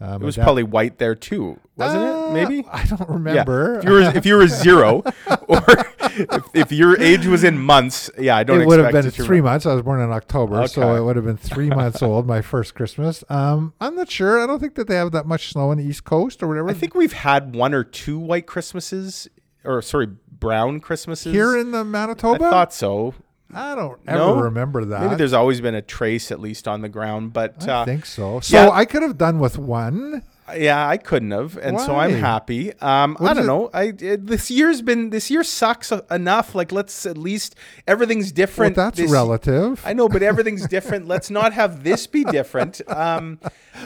[0.00, 2.32] Uh, It was probably white there too, wasn't it?
[2.32, 2.66] Maybe.
[2.72, 3.74] I don't remember.
[3.74, 3.78] Yeah.
[3.80, 5.02] If you were if you were zero,
[5.46, 5.62] or
[6.00, 8.60] if, if your age was in months, yeah, I don't.
[8.62, 9.50] it would have been three remember.
[9.50, 9.66] months.
[9.66, 12.26] I was born in October, so it would have been three months old.
[12.26, 13.22] My first Christmas.
[13.28, 14.40] Um, I'm not sure.
[14.42, 16.70] I don't think that they have that much snow on the East Coast or whatever.
[16.70, 19.28] I think we've had one or two white Christmases,
[19.64, 22.46] or sorry, brown Christmases here in the Manitoba.
[22.46, 23.14] I thought so.
[23.54, 24.34] I don't ever No?
[24.40, 25.02] remember that.
[25.02, 27.32] Maybe there's always been a trace, at least on the ground.
[27.32, 28.40] But I uh, think so.
[28.40, 28.70] So yeah.
[28.70, 30.22] I could have done with one.
[30.56, 32.72] yeah, I couldn't have, and so I'm happy.
[32.80, 33.70] Um, I don't it- know.
[33.72, 36.54] I it, this year's been this year sucks enough.
[36.56, 37.54] Like let's at least
[37.86, 38.76] everything's Well, different.
[38.76, 39.80] that's this- relative.
[39.86, 41.06] I know, but everything's different.
[41.06, 42.80] Let's not have this be different.
[42.88, 43.38] Um,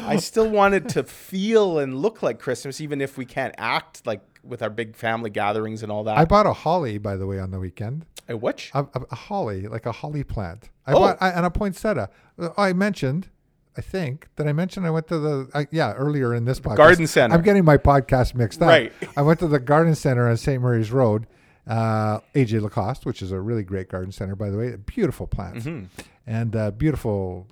[0.05, 4.07] I still want it to feel and look like Christmas, even if we can't act
[4.07, 6.17] like with our big family gatherings and all that.
[6.19, 8.07] I bought a holly, by the way, on the weekend.
[8.29, 8.71] a which?
[8.75, 10.71] A, a, a holly, like a holly plant.
[10.87, 10.99] I Oh.
[11.01, 12.11] bought I, and a poinsettia.
[12.39, 13.29] Uh, I mentioned,
[13.77, 16.77] I think, that I mentioned I went to the I, yeah earlier in this podcast
[16.77, 17.35] Garden center.
[17.35, 18.69] I'm getting my podcast mixed up.
[18.69, 18.93] Right.
[19.17, 20.61] I went to the garden center on St.
[20.63, 21.27] Mary's Road,
[21.67, 24.77] uh, AJ Lacoste, which is a really great garden center, by the way.
[24.77, 25.87] Beautiful plants Mm-hmm.
[26.27, 27.47] and uh, beautiful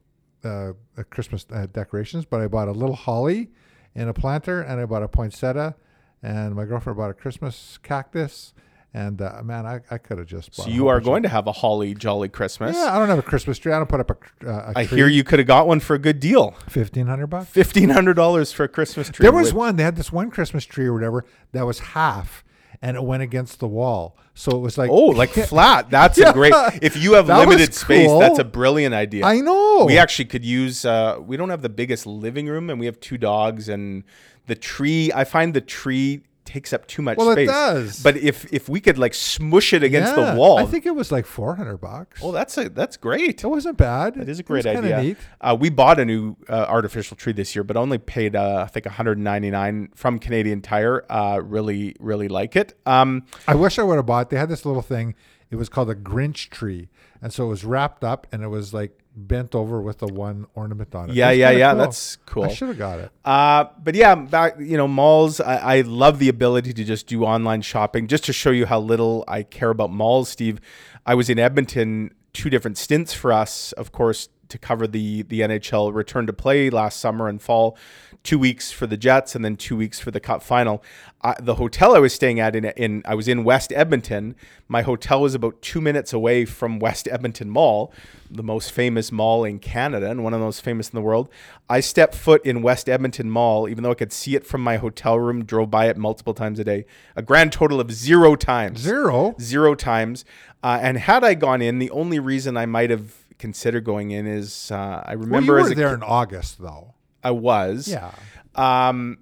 [0.44, 0.72] uh,
[1.11, 2.24] Christmas uh, decorations.
[2.24, 3.50] But I bought a little holly
[3.94, 5.74] in a planter, and I bought a poinsettia,
[6.22, 8.52] and my girlfriend bought a Christmas cactus.
[8.94, 10.54] And uh, man, I, I could have just.
[10.54, 10.64] Bought.
[10.66, 12.76] So you are going to have a holly jolly Christmas.
[12.76, 13.72] Yeah, I don't have a Christmas tree.
[13.72, 14.11] I don't put up
[14.42, 14.46] a.
[14.46, 14.98] Uh, a I tree.
[14.98, 16.50] hear you could have got one for a good deal.
[16.68, 17.48] Fifteen hundred bucks.
[17.48, 19.24] Fifteen hundred dollars for a Christmas tree.
[19.24, 19.76] There was with- one.
[19.76, 22.44] They had this one Christmas tree or whatever that was half,
[22.82, 24.18] and it went against the wall.
[24.35, 25.88] So it was like Oh, like flat.
[25.88, 26.52] That's a great.
[26.82, 28.18] If you have That limited space, cool.
[28.18, 29.24] that's a brilliant idea.
[29.24, 29.85] I know.
[29.87, 30.85] We actually could use.
[30.85, 34.04] Uh, we don't have the biggest living room, and we have two dogs, and
[34.46, 35.11] the tree.
[35.14, 37.48] I find the tree takes up too much Well, it space.
[37.48, 38.02] does.
[38.02, 40.94] But if if we could like smush it against Yeah, the wall, I think it
[40.94, 42.20] was like four hundred bucks.
[42.22, 43.42] oh, that's a that's great.
[43.42, 44.14] it wasn't bad.
[44.16, 45.16] That is a It great idea.
[45.40, 48.68] Uh, we bought a new uh, artificial tree this year, but only paid uh, I
[48.68, 51.05] think 199 from Canadian Tire.
[51.11, 52.74] Uh, really, really like it.
[52.87, 54.31] Um, I wish I would have bought.
[54.31, 55.14] They had this little thing.
[55.52, 56.88] It was called a Grinch tree,
[57.20, 60.46] and so it was wrapped up and it was like bent over with the one
[60.54, 61.14] ornament on it.
[61.14, 61.78] Yeah, It yeah, yeah, cool.
[61.78, 62.44] that's cool.
[62.44, 63.10] I should have got it.
[63.22, 65.40] Uh, but yeah, back you know malls.
[65.40, 68.08] I, I love the ability to just do online shopping.
[68.08, 70.58] Just to show you how little I care about malls, Steve.
[71.04, 75.40] I was in Edmonton two different stints for us, of course, to cover the the
[75.40, 77.76] NHL return to play last summer and fall.
[78.24, 80.82] Two weeks for the Jets and then two weeks for the Cup final.
[81.22, 84.37] I, the hotel I was staying at in in I was in West Edmonton.
[84.68, 87.92] My hotel was about two minutes away from West Edmonton Mall,
[88.30, 91.28] the most famous mall in Canada and one of the most famous in the world.
[91.68, 94.76] I stepped foot in West Edmonton Mall, even though I could see it from my
[94.76, 98.80] hotel room, drove by it multiple times a day, a grand total of zero times.
[98.80, 99.35] Zero.
[99.40, 100.24] Zero times.
[100.62, 104.26] Uh, and had I gone in, the only reason I might have considered going in
[104.26, 106.94] is uh, I Well, remember you as were a there in August though.
[107.22, 107.88] I was.
[107.88, 108.12] Yeah.
[108.54, 109.18] Um,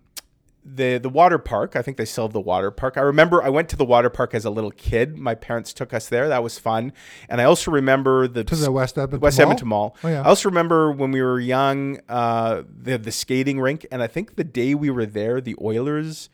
[0.64, 1.74] the the water park.
[1.74, 2.96] I think they still have the water park.
[2.96, 5.16] I remember I went to the water park as a little kid.
[5.16, 6.28] My parents took us there.
[6.28, 6.92] That was fun.
[7.28, 9.42] And I also remember the To the West Edmonton West Mall?
[9.42, 9.96] Edmonton Mall.
[10.04, 10.22] Oh, yeah.
[10.22, 13.86] I also remember when we were young, uh, the the skating rink.
[13.90, 16.28] And I think the day we were there, the Oilers.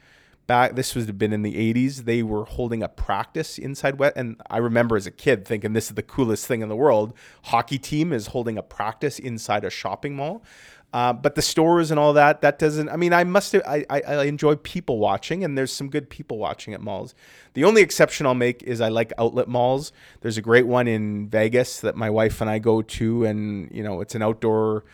[0.47, 2.05] Back, this was have been in the '80s.
[2.05, 5.89] They were holding a practice inside West, and I remember as a kid thinking this
[5.89, 7.15] is the coolest thing in the world.
[7.47, 10.45] Hockey team is holding a practice inside a shopping mall.
[10.93, 12.89] Uh, but the stores and all that, that doesn't.
[12.89, 13.53] I mean, I must.
[13.53, 17.15] Have, I, I I enjoy people watching, and there's some good people watching at malls.
[17.55, 19.93] The only exception I'll make is I like outlet malls.
[20.21, 23.83] There's a great one in Vegas that my wife and I go to, and you
[23.83, 24.85] know, it's an outdoor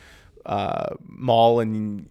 [0.44, 2.06] uh, mall and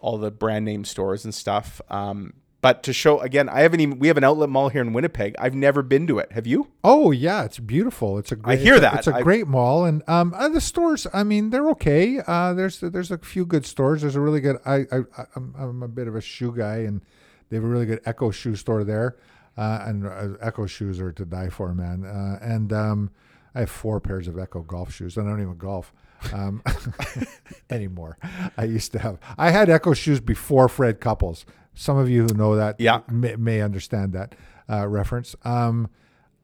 [0.00, 1.80] all the brand name stores and stuff.
[1.88, 3.98] Um, but to show again, I haven't even.
[3.98, 5.34] We have an outlet mall here in Winnipeg.
[5.38, 6.32] I've never been to it.
[6.32, 6.68] Have you?
[6.82, 8.18] Oh yeah, it's beautiful.
[8.18, 8.58] It's a great.
[8.60, 8.94] hear it's a- that.
[8.98, 11.06] it's a I- great mall, and um, uh, the stores.
[11.12, 12.20] I mean, they're okay.
[12.26, 14.00] Uh, there's there's a few good stores.
[14.02, 14.56] There's a really good.
[14.66, 15.00] I I
[15.36, 17.02] I'm, I'm a bit of a shoe guy, and
[17.50, 19.16] they have a really good Ecco shoe store there,
[19.56, 22.04] uh, and uh, Ecco shoes are to die for, man.
[22.04, 23.10] Uh, and um,
[23.54, 25.16] I have four pairs of Ecco golf shoes.
[25.16, 25.92] and I don't even golf.
[26.32, 26.62] Um,
[27.70, 28.18] anymore.
[28.56, 29.18] I used to have.
[29.38, 31.44] I had Ecco shoes before Fred Couples.
[31.76, 33.02] Some of you who know that Yeah.
[33.08, 34.34] may, may understand that
[34.68, 35.36] uh, reference.
[35.44, 35.88] Um,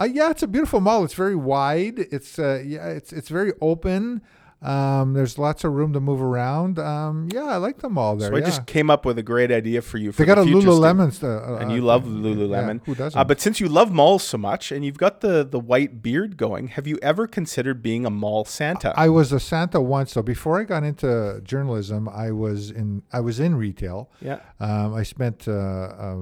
[0.00, 1.04] uh, yeah, it's a beautiful mall.
[1.04, 1.98] It's very wide.
[1.98, 4.20] It's uh, yeah, it's it's very open.
[4.62, 6.78] Um, there's lots of room to move around.
[6.78, 8.30] Um, yeah, I like the mall there.
[8.30, 8.46] So I yeah.
[8.46, 10.12] just came up with a great idea for you.
[10.12, 10.44] For they got the a.
[10.44, 12.04] Lululemon, uh, and uh, you love.
[12.04, 12.74] Lululemon.
[12.74, 13.18] Yeah, who doesn't?
[13.18, 16.36] Uh, but since you love malls so much and you've got the the white beard
[16.36, 18.94] going, have you ever considered being a mall Santa?
[18.96, 20.12] I was a Santa once.
[20.12, 24.10] So before I got into journalism, I was in I was in retail.
[24.20, 24.40] yeah.
[24.60, 26.16] Um, I spent uh, uh,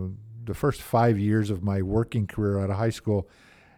[0.45, 3.29] the first five years of my working career out of high school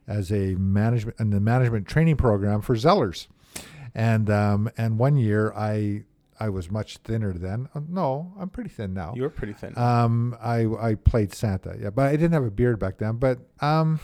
[0.07, 3.27] as a management in the management training program for Zellers,
[3.95, 6.05] and um, and one year I
[6.41, 7.69] I was much thinner then.
[7.75, 9.13] Uh, no, I'm pretty thin now.
[9.15, 9.77] You were pretty thin.
[9.79, 13.17] Um, I I played Santa, yeah, but I didn't have a beard back then.
[13.17, 14.01] But um,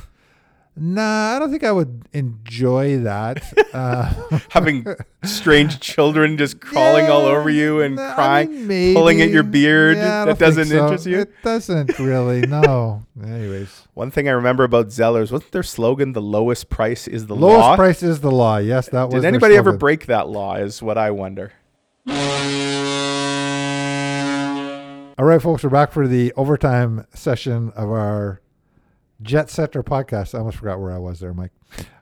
[0.81, 3.43] nah, I don't think I would enjoy that.
[3.79, 4.13] Uh,
[4.49, 4.87] Having
[5.25, 9.99] strange children just crawling all over you and I crying, mean, pulling at your beard.
[9.99, 10.85] Yeah, that doesn't so.
[10.85, 11.19] interest you.
[11.21, 12.41] It doesn't really.
[12.41, 13.05] No.
[13.23, 17.37] Anyways, One thing I remember about Zellers wasn't their slogan "the lowest price is the
[17.37, 18.57] lowest law." price is the law.
[18.57, 19.23] Yes, that was.
[19.23, 20.55] Did anybody ever break that law?
[20.57, 21.53] Is what I wonder.
[25.19, 28.41] All right, folks, we're back for the overtime session of our
[29.21, 30.35] Jetcetera podcast.
[30.35, 31.51] I almost forgot where I was there, Mike.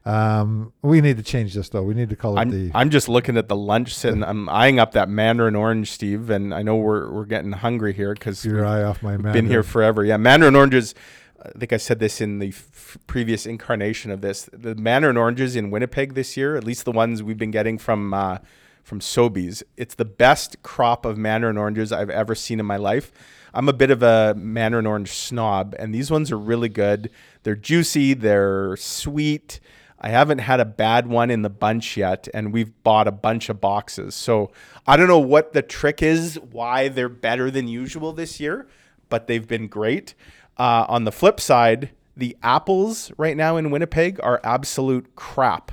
[0.04, 1.82] Um, we need to change this though.
[1.82, 2.70] We need to call it I'm, the.
[2.74, 6.54] I'm just looking at the lunch and I'm eyeing up that Mandarin orange, Steve, and
[6.54, 9.32] I know we're we're getting hungry here because your eye off my man.
[9.32, 10.04] been here forever.
[10.04, 10.94] Yeah, Mandarin oranges.
[11.42, 14.48] I think I said this in the f- previous incarnation of this.
[14.52, 18.12] The Mandarin oranges in Winnipeg this year, at least the ones we've been getting from
[18.14, 18.38] uh,
[18.86, 23.10] from Sobeys, it's the best crop of Mandarin oranges I've ever seen in my life.
[23.56, 27.08] I'm a bit of a Mandarin orange snob, and these ones are really good.
[27.42, 29.60] They're juicy, they're sweet.
[29.98, 33.48] I haven't had a bad one in the bunch yet, and we've bought a bunch
[33.48, 34.14] of boxes.
[34.14, 34.52] So
[34.86, 38.68] I don't know what the trick is, why they're better than usual this year,
[39.08, 40.12] but they've been great.
[40.58, 45.72] Uh, on the flip side, The apples right now in Winnipeg are absolute crap.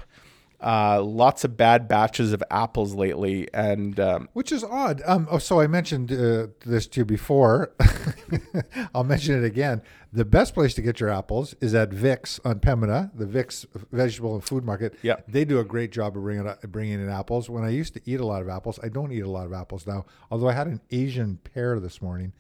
[0.63, 5.01] Uh, lots of bad batches of apples lately, and um, Which is odd.
[5.05, 7.73] Um, oh, so I mentioned uh, this to you before.
[8.95, 9.81] I'll mention it again.
[10.11, 14.35] The best place to get your apples is at Vic's on Pembina, the Vic's Vegetable
[14.35, 14.93] and Food Market.
[15.01, 15.15] Yeah.
[15.27, 17.49] they do a great job of bringing bringing in apples.
[17.49, 19.53] When I used to eat a lot of apples, I don't eat a lot of
[19.53, 20.05] apples now.
[20.31, 22.31] Although I had an Asian pear this morning.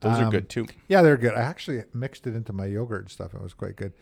[0.00, 0.66] those are Um, good too.
[0.88, 1.34] Yeah, they're good.
[1.34, 3.34] I actually mixed it into my yogurt and stuff.
[3.34, 3.92] It was quite good.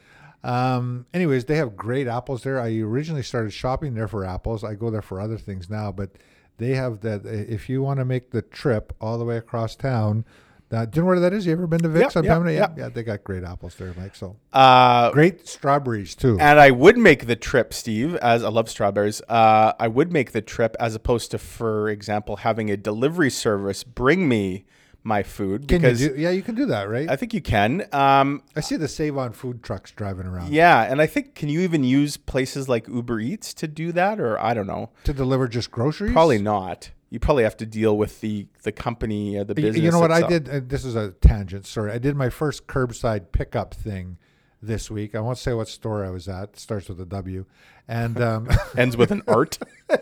[0.43, 2.61] Um, anyways, they have great apples there.
[2.61, 4.65] I originally started shopping there for apples.
[4.65, 6.11] I go there for other things now, but
[6.59, 7.27] they have that.
[7.27, 10.25] If you want to make the trip all the way across town,
[10.71, 11.47] that, do you know where that is?
[11.47, 12.75] You ever been to Vic's Yep, on yep.
[12.77, 14.15] Yeah, yeah, they got great apples there, Mike.
[14.15, 16.39] So Uh, great strawberries too.
[16.39, 19.21] and I would make the trip, Steve, as I love strawberries.
[19.29, 23.83] Uh, I would make the trip as opposed to, for example, having a delivery service
[23.85, 24.65] bring me
[25.03, 27.09] my food Can you because do, yeah, you can do that, right?
[27.09, 27.87] I think you can.
[27.93, 31.49] Um, I see the Save on food trucks driving around yeah, and I think can
[31.49, 34.91] you even use places like Uber Eats to do that, or I don't know.
[35.05, 36.13] to deliver just groceries.
[36.13, 36.91] Probably not.
[37.09, 39.83] You probably have to deal with the the company or the business.
[39.83, 40.49] You know what I did?
[40.49, 41.67] Uh, this is a tangent.
[41.67, 44.19] Sorry, I did my first curbside pickup thing
[44.63, 45.15] this week.
[45.15, 46.51] I won't say what store I was at.
[46.51, 47.47] It starts with a W,
[47.89, 49.59] and um, Ends with an art.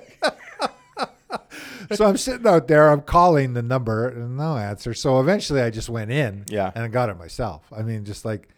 [1.93, 2.89] so I'm sitting out there.
[2.91, 4.95] I'm calling the number, and no answer.
[4.95, 6.71] So eventually, I just went in, Yeah.
[6.75, 7.71] and I got it myself.
[7.77, 8.49] I mean, just like,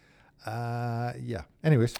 [0.45, 1.41] uh, yeah.
[1.63, 1.95] Anyways,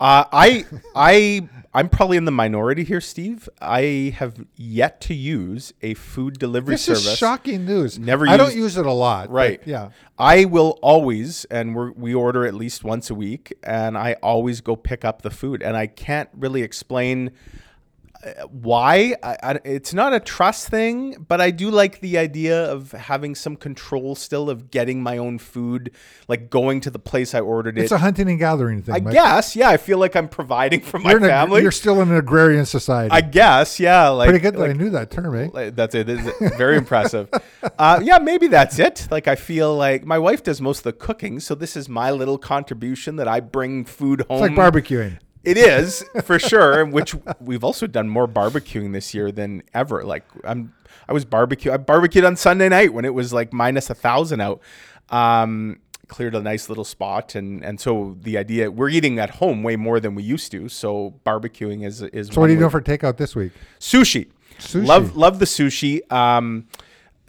[0.00, 0.64] Uh, I
[0.94, 3.48] I I'm probably in the minority here, Steve.
[3.60, 7.06] I have yet to use a food delivery this service.
[7.06, 7.98] is shocking news.
[7.98, 9.28] Never I don't use it a lot.
[9.28, 9.60] Right.
[9.66, 9.90] yeah.
[10.16, 14.60] I will always, and we we order at least once a week, and I always
[14.60, 17.32] go pick up the food, and I can't really explain
[18.50, 19.14] why.
[19.22, 23.34] I, I, it's not a trust thing, but I do like the idea of having
[23.34, 25.92] some control still of getting my own food,
[26.26, 27.82] like going to the place I ordered it.
[27.82, 28.94] It's a hunting and gathering thing.
[28.94, 29.14] I Mike.
[29.14, 29.68] guess, yeah.
[29.68, 31.62] I feel like I'm providing for my You're, a- family.
[31.62, 33.10] you're still in an agrarian society.
[33.12, 34.08] I guess, yeah.
[34.08, 35.48] Like Pretty good that like- I knew that term, eh?
[35.52, 36.06] like, That's it.
[36.56, 37.28] Very impressive.
[37.78, 39.06] Uh, yeah, maybe that's it.
[39.10, 42.10] Like I feel like my wife does most of the cooking, so this is my
[42.10, 44.42] little contribution that I bring food home.
[44.44, 45.18] It's like barbecuing.
[45.44, 46.84] It is for sure.
[46.84, 50.04] Which we've also done more barbecuing this year than ever.
[50.04, 50.74] Like I'm,
[51.08, 51.72] I was barbecue.
[51.72, 54.60] I barbecued on Sunday night when it was like minus a thousand out.
[55.10, 59.62] Um, cleared a nice little spot, and and so the idea we're eating at home
[59.62, 60.68] way more than we used to.
[60.68, 62.28] So barbecuing is is.
[62.28, 63.52] So what are you doing for takeout this week?
[63.78, 64.30] sushi.
[64.58, 64.86] Sushi.
[64.86, 66.10] Love love the sushi.
[66.10, 66.66] Um,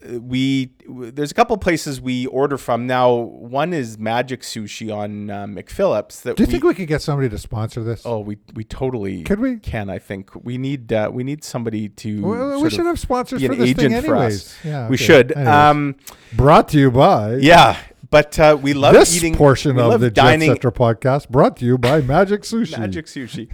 [0.07, 3.13] we there's a couple places we order from now.
[3.13, 6.21] One is Magic Sushi on uh, McPhillips.
[6.21, 8.03] That Do you we, think we could get somebody to sponsor this?
[8.05, 9.57] Oh, we we totally Could we?
[9.57, 12.21] Can I think we need uh, we need somebody to.
[12.21, 14.45] Well, we should have sponsors for this thing anyways.
[14.45, 14.57] us.
[14.63, 15.35] Yeah, we should.
[15.37, 15.95] Um,
[16.33, 17.77] Brought to you by yeah,
[18.09, 19.35] but uh, we love this eating.
[19.35, 21.29] portion of the dining Jet Setter podcast.
[21.29, 22.77] Brought to you by Magic Sushi.
[22.77, 23.49] Magic Sushi.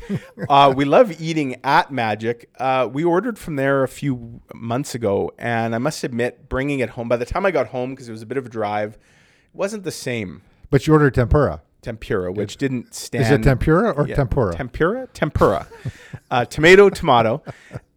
[0.49, 2.49] uh, we love eating at Magic.
[2.57, 6.91] Uh, we ordered from there a few months ago, and I must admit, bringing it
[6.91, 7.09] home.
[7.09, 8.99] By the time I got home, because it was a bit of a drive, it
[9.57, 11.61] wasn't the same But you ordered tempura.
[11.81, 13.23] tempura, which didn't stand.
[13.25, 14.55] Is it tempura or Yeah, tempura?
[14.55, 15.67] Tempura, tempura,
[16.31, 17.43] uh, tomato, tomato.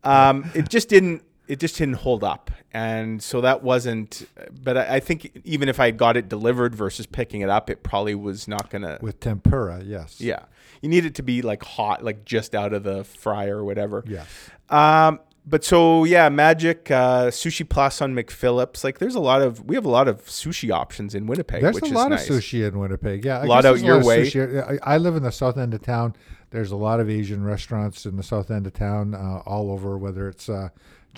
[0.04, 1.22] Um, it just didn't.
[1.48, 4.28] It just didn't hold up, and so that wasn't.
[4.62, 7.82] But I, I think even if I got it delivered versus picking it up, it
[7.82, 8.98] probably was not gonna.
[9.00, 10.20] With tempura, yes.
[10.20, 10.44] Yeah,
[10.82, 14.04] you need it to be like hot, like just out of the fryer or whatever.
[14.06, 14.26] Yes.
[14.68, 18.84] Um, but so yeah, Magic uh, Sushi Plus on McPhillips.
[18.84, 21.78] Like, there's a lot of we have a lot of sushi options in Winnipeg, There's
[21.78, 22.28] a lot nice.
[22.28, 23.24] of sushi in Winnipeg.
[23.24, 24.30] Yeah, I Lot out your lot way.
[24.30, 24.80] sushi.
[24.84, 26.14] I, I live in the south end of town.
[26.50, 29.96] There's a lot of Asian restaurants in the south end of town, uh, all over.
[29.96, 30.68] Whether it's uh,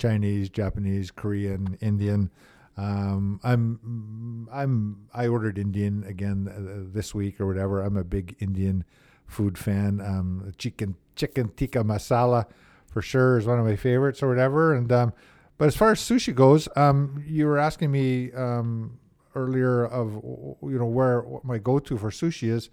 [0.01, 2.31] Chinese, Japanese, Korean, Indian.
[2.75, 7.81] Um, I'm I'm I ordered Indian again uh, this week or whatever.
[7.81, 8.83] I'm a big Indian
[9.27, 10.01] food fan.
[10.01, 12.47] Um, chicken chicken tikka masala
[12.87, 14.73] for sure is one of my favorites or whatever.
[14.73, 15.13] And um,
[15.59, 18.97] but as far as sushi goes, um, you were asking me um,
[19.35, 20.13] earlier of
[20.63, 22.71] you know where my go-to for sushi is.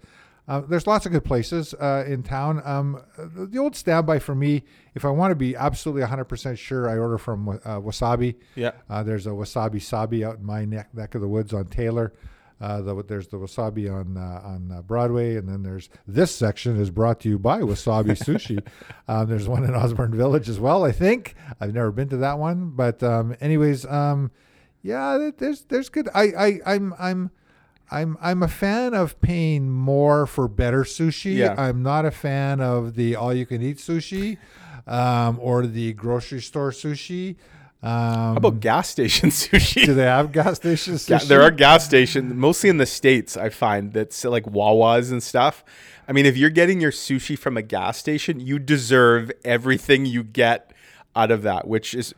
[0.49, 2.59] Uh, there's lots of good places uh, in town.
[2.65, 4.63] Um, the, the old standby for me,
[4.95, 8.35] if I want to be absolutely 100% sure, I order from uh, Wasabi.
[8.55, 8.71] Yeah.
[8.89, 12.13] Uh, there's a Wasabi Sabi out in my neck, neck of the woods on Taylor.
[12.59, 16.75] Uh, the, there's the Wasabi on uh, on uh, Broadway, and then there's this section
[16.75, 18.61] is brought to you by Wasabi Sushi.
[19.07, 20.83] um, there's one in Osborne Village as well.
[20.83, 24.31] I think I've never been to that one, but um, anyways, um,
[24.81, 26.09] yeah, there's there's good.
[26.13, 27.31] I I I'm I'm.
[27.91, 31.35] I'm I'm a fan of paying more for better sushi.
[31.37, 31.55] Yeah.
[31.57, 34.37] I'm not a fan of the all you can eat sushi
[34.87, 37.35] um, or the grocery store sushi.
[37.81, 39.85] Um, How about gas station sushi?
[39.85, 41.09] do they have gas stations?
[41.09, 41.27] Yeah, sushi?
[41.27, 43.37] there are gas stations, mostly in the states.
[43.37, 45.63] I find that's like Wawas and stuff.
[46.07, 50.23] I mean, if you're getting your sushi from a gas station, you deserve everything you
[50.23, 50.73] get
[51.15, 52.13] out of that, which is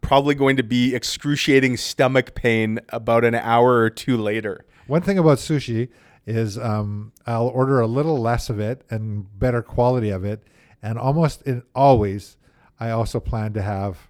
[0.00, 4.64] probably going to be excruciating stomach pain about an hour or two later.
[4.90, 5.88] One thing about sushi
[6.26, 10.42] is um, I'll order a little less of it and better quality of it,
[10.82, 12.36] and almost in always,
[12.80, 14.08] I also plan to have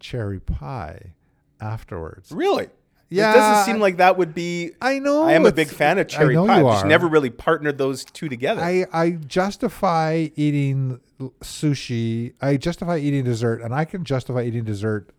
[0.00, 1.12] cherry pie
[1.60, 2.32] afterwards.
[2.32, 2.66] Really?
[3.10, 4.72] Yeah, It doesn't seem like that would be.
[4.82, 5.22] I know.
[5.22, 6.60] I am a big fan of I cherry know pie.
[6.62, 8.60] you I've just never really partnered those two together.
[8.60, 10.98] I, I justify eating
[11.40, 12.34] sushi.
[12.42, 15.10] I justify eating dessert, and I can justify eating dessert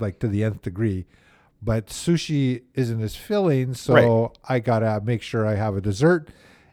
[0.00, 1.06] like to the nth degree.
[1.60, 4.30] But sushi isn't as filling, so Right.
[4.48, 6.28] I gotta make sure I have a dessert,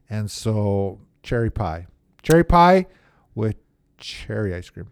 [0.10, 1.88] and so cherry pie,
[2.22, 2.86] cherry pie
[3.34, 3.56] with
[3.98, 4.88] cherry ice cream.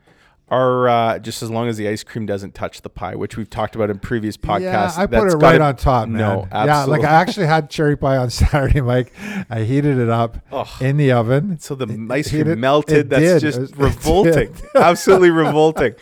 [0.50, 3.50] Or uh, just as long as the ice cream doesn't touch the pie, which we've
[3.50, 4.62] talked about in previous podcasts.
[4.62, 6.20] Yeah, I put it right on top, man.
[6.20, 7.02] No, yeah, like.
[7.04, 9.12] I actually had cherry pie on Saturday, Mike.
[9.50, 10.68] I heated it up Ugh.
[10.80, 11.58] in the oven.
[11.60, 12.98] So the It- ice cream melted.
[12.98, 13.39] it That's did.
[13.39, 14.54] just was- revolting.
[14.76, 15.96] Absolutely revolting.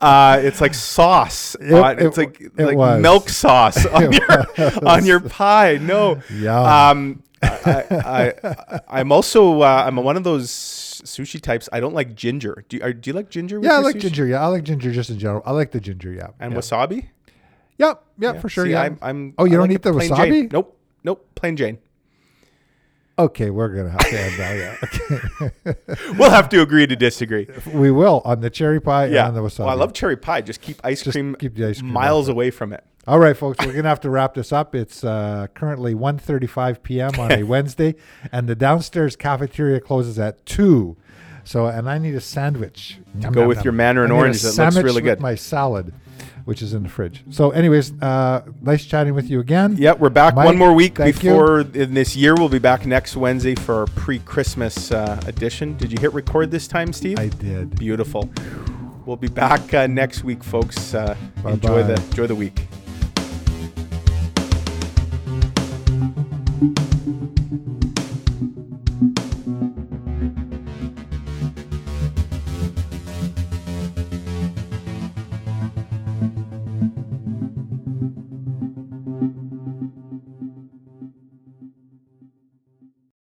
[0.00, 1.56] Uh, it's like sauce.
[1.56, 3.02] It- on, it- it's like like was.
[3.02, 5.78] milk sauce on your on your pie.
[5.80, 6.20] No.
[6.32, 6.90] Yeah.
[6.90, 10.50] Um, I, I, I, I'm also uh, I'm one of those
[11.02, 11.68] sushi types.
[11.72, 12.64] I don't like ginger.
[12.68, 13.60] Do you, are, do you like ginger?
[13.62, 14.00] Yeah, I like sushi?
[14.02, 14.26] ginger.
[14.26, 15.42] Yeah, I like ginger just in general.
[15.46, 16.12] I like the ginger.
[16.12, 16.58] Yeah, and yeah.
[16.58, 17.08] wasabi.
[17.78, 18.64] Yep, yep, for sure.
[18.64, 18.82] See, yeah.
[18.82, 19.34] I'm, I'm.
[19.38, 20.16] Oh, you I don't like eat the wasabi?
[20.30, 20.48] Jane.
[20.52, 20.76] Nope.
[21.04, 21.26] Nope.
[21.36, 21.78] Plain Jane.
[23.18, 24.56] okay, we're gonna have to end that.
[24.56, 26.14] Yeah, okay.
[26.18, 27.48] We'll have to agree to disagree.
[27.72, 29.28] we will on the cherry pie Yeah.
[29.28, 29.60] and on the wasabi.
[29.60, 30.40] Well, I love cherry pie.
[30.40, 32.84] Just keep ice Just cream keep the ice cream miles away from it.
[33.08, 34.74] All right, folks, we're gonna have to wrap this up.
[34.74, 37.18] It's uh, currently 1.35 p.m.
[37.18, 37.94] on a Wednesday,
[38.30, 40.94] and the downstairs cafeteria closes at two.
[41.42, 44.42] So, and I need a sandwich to go with your Mandarin I need a orange
[44.42, 45.20] that looks sandwich really with good.
[45.22, 45.94] My salad,
[46.44, 47.24] which is in the fridge.
[47.30, 49.78] So, anyways, uh, nice chatting with you again.
[49.78, 51.30] Yep, we're back Mike, one more week thank you.
[51.30, 52.34] before in this year.
[52.34, 55.78] We'll be back next Wednesday for our pre-Christmas uh, edition.
[55.78, 57.18] Did you hit record this time, Steve?
[57.18, 57.74] I did.
[57.78, 58.28] Beautiful.
[59.06, 60.92] We'll be back uh, next week, folks.
[60.92, 61.82] Uh, enjoy Bye-bye.
[61.84, 62.68] the enjoy the week.
[66.60, 66.97] Thank you.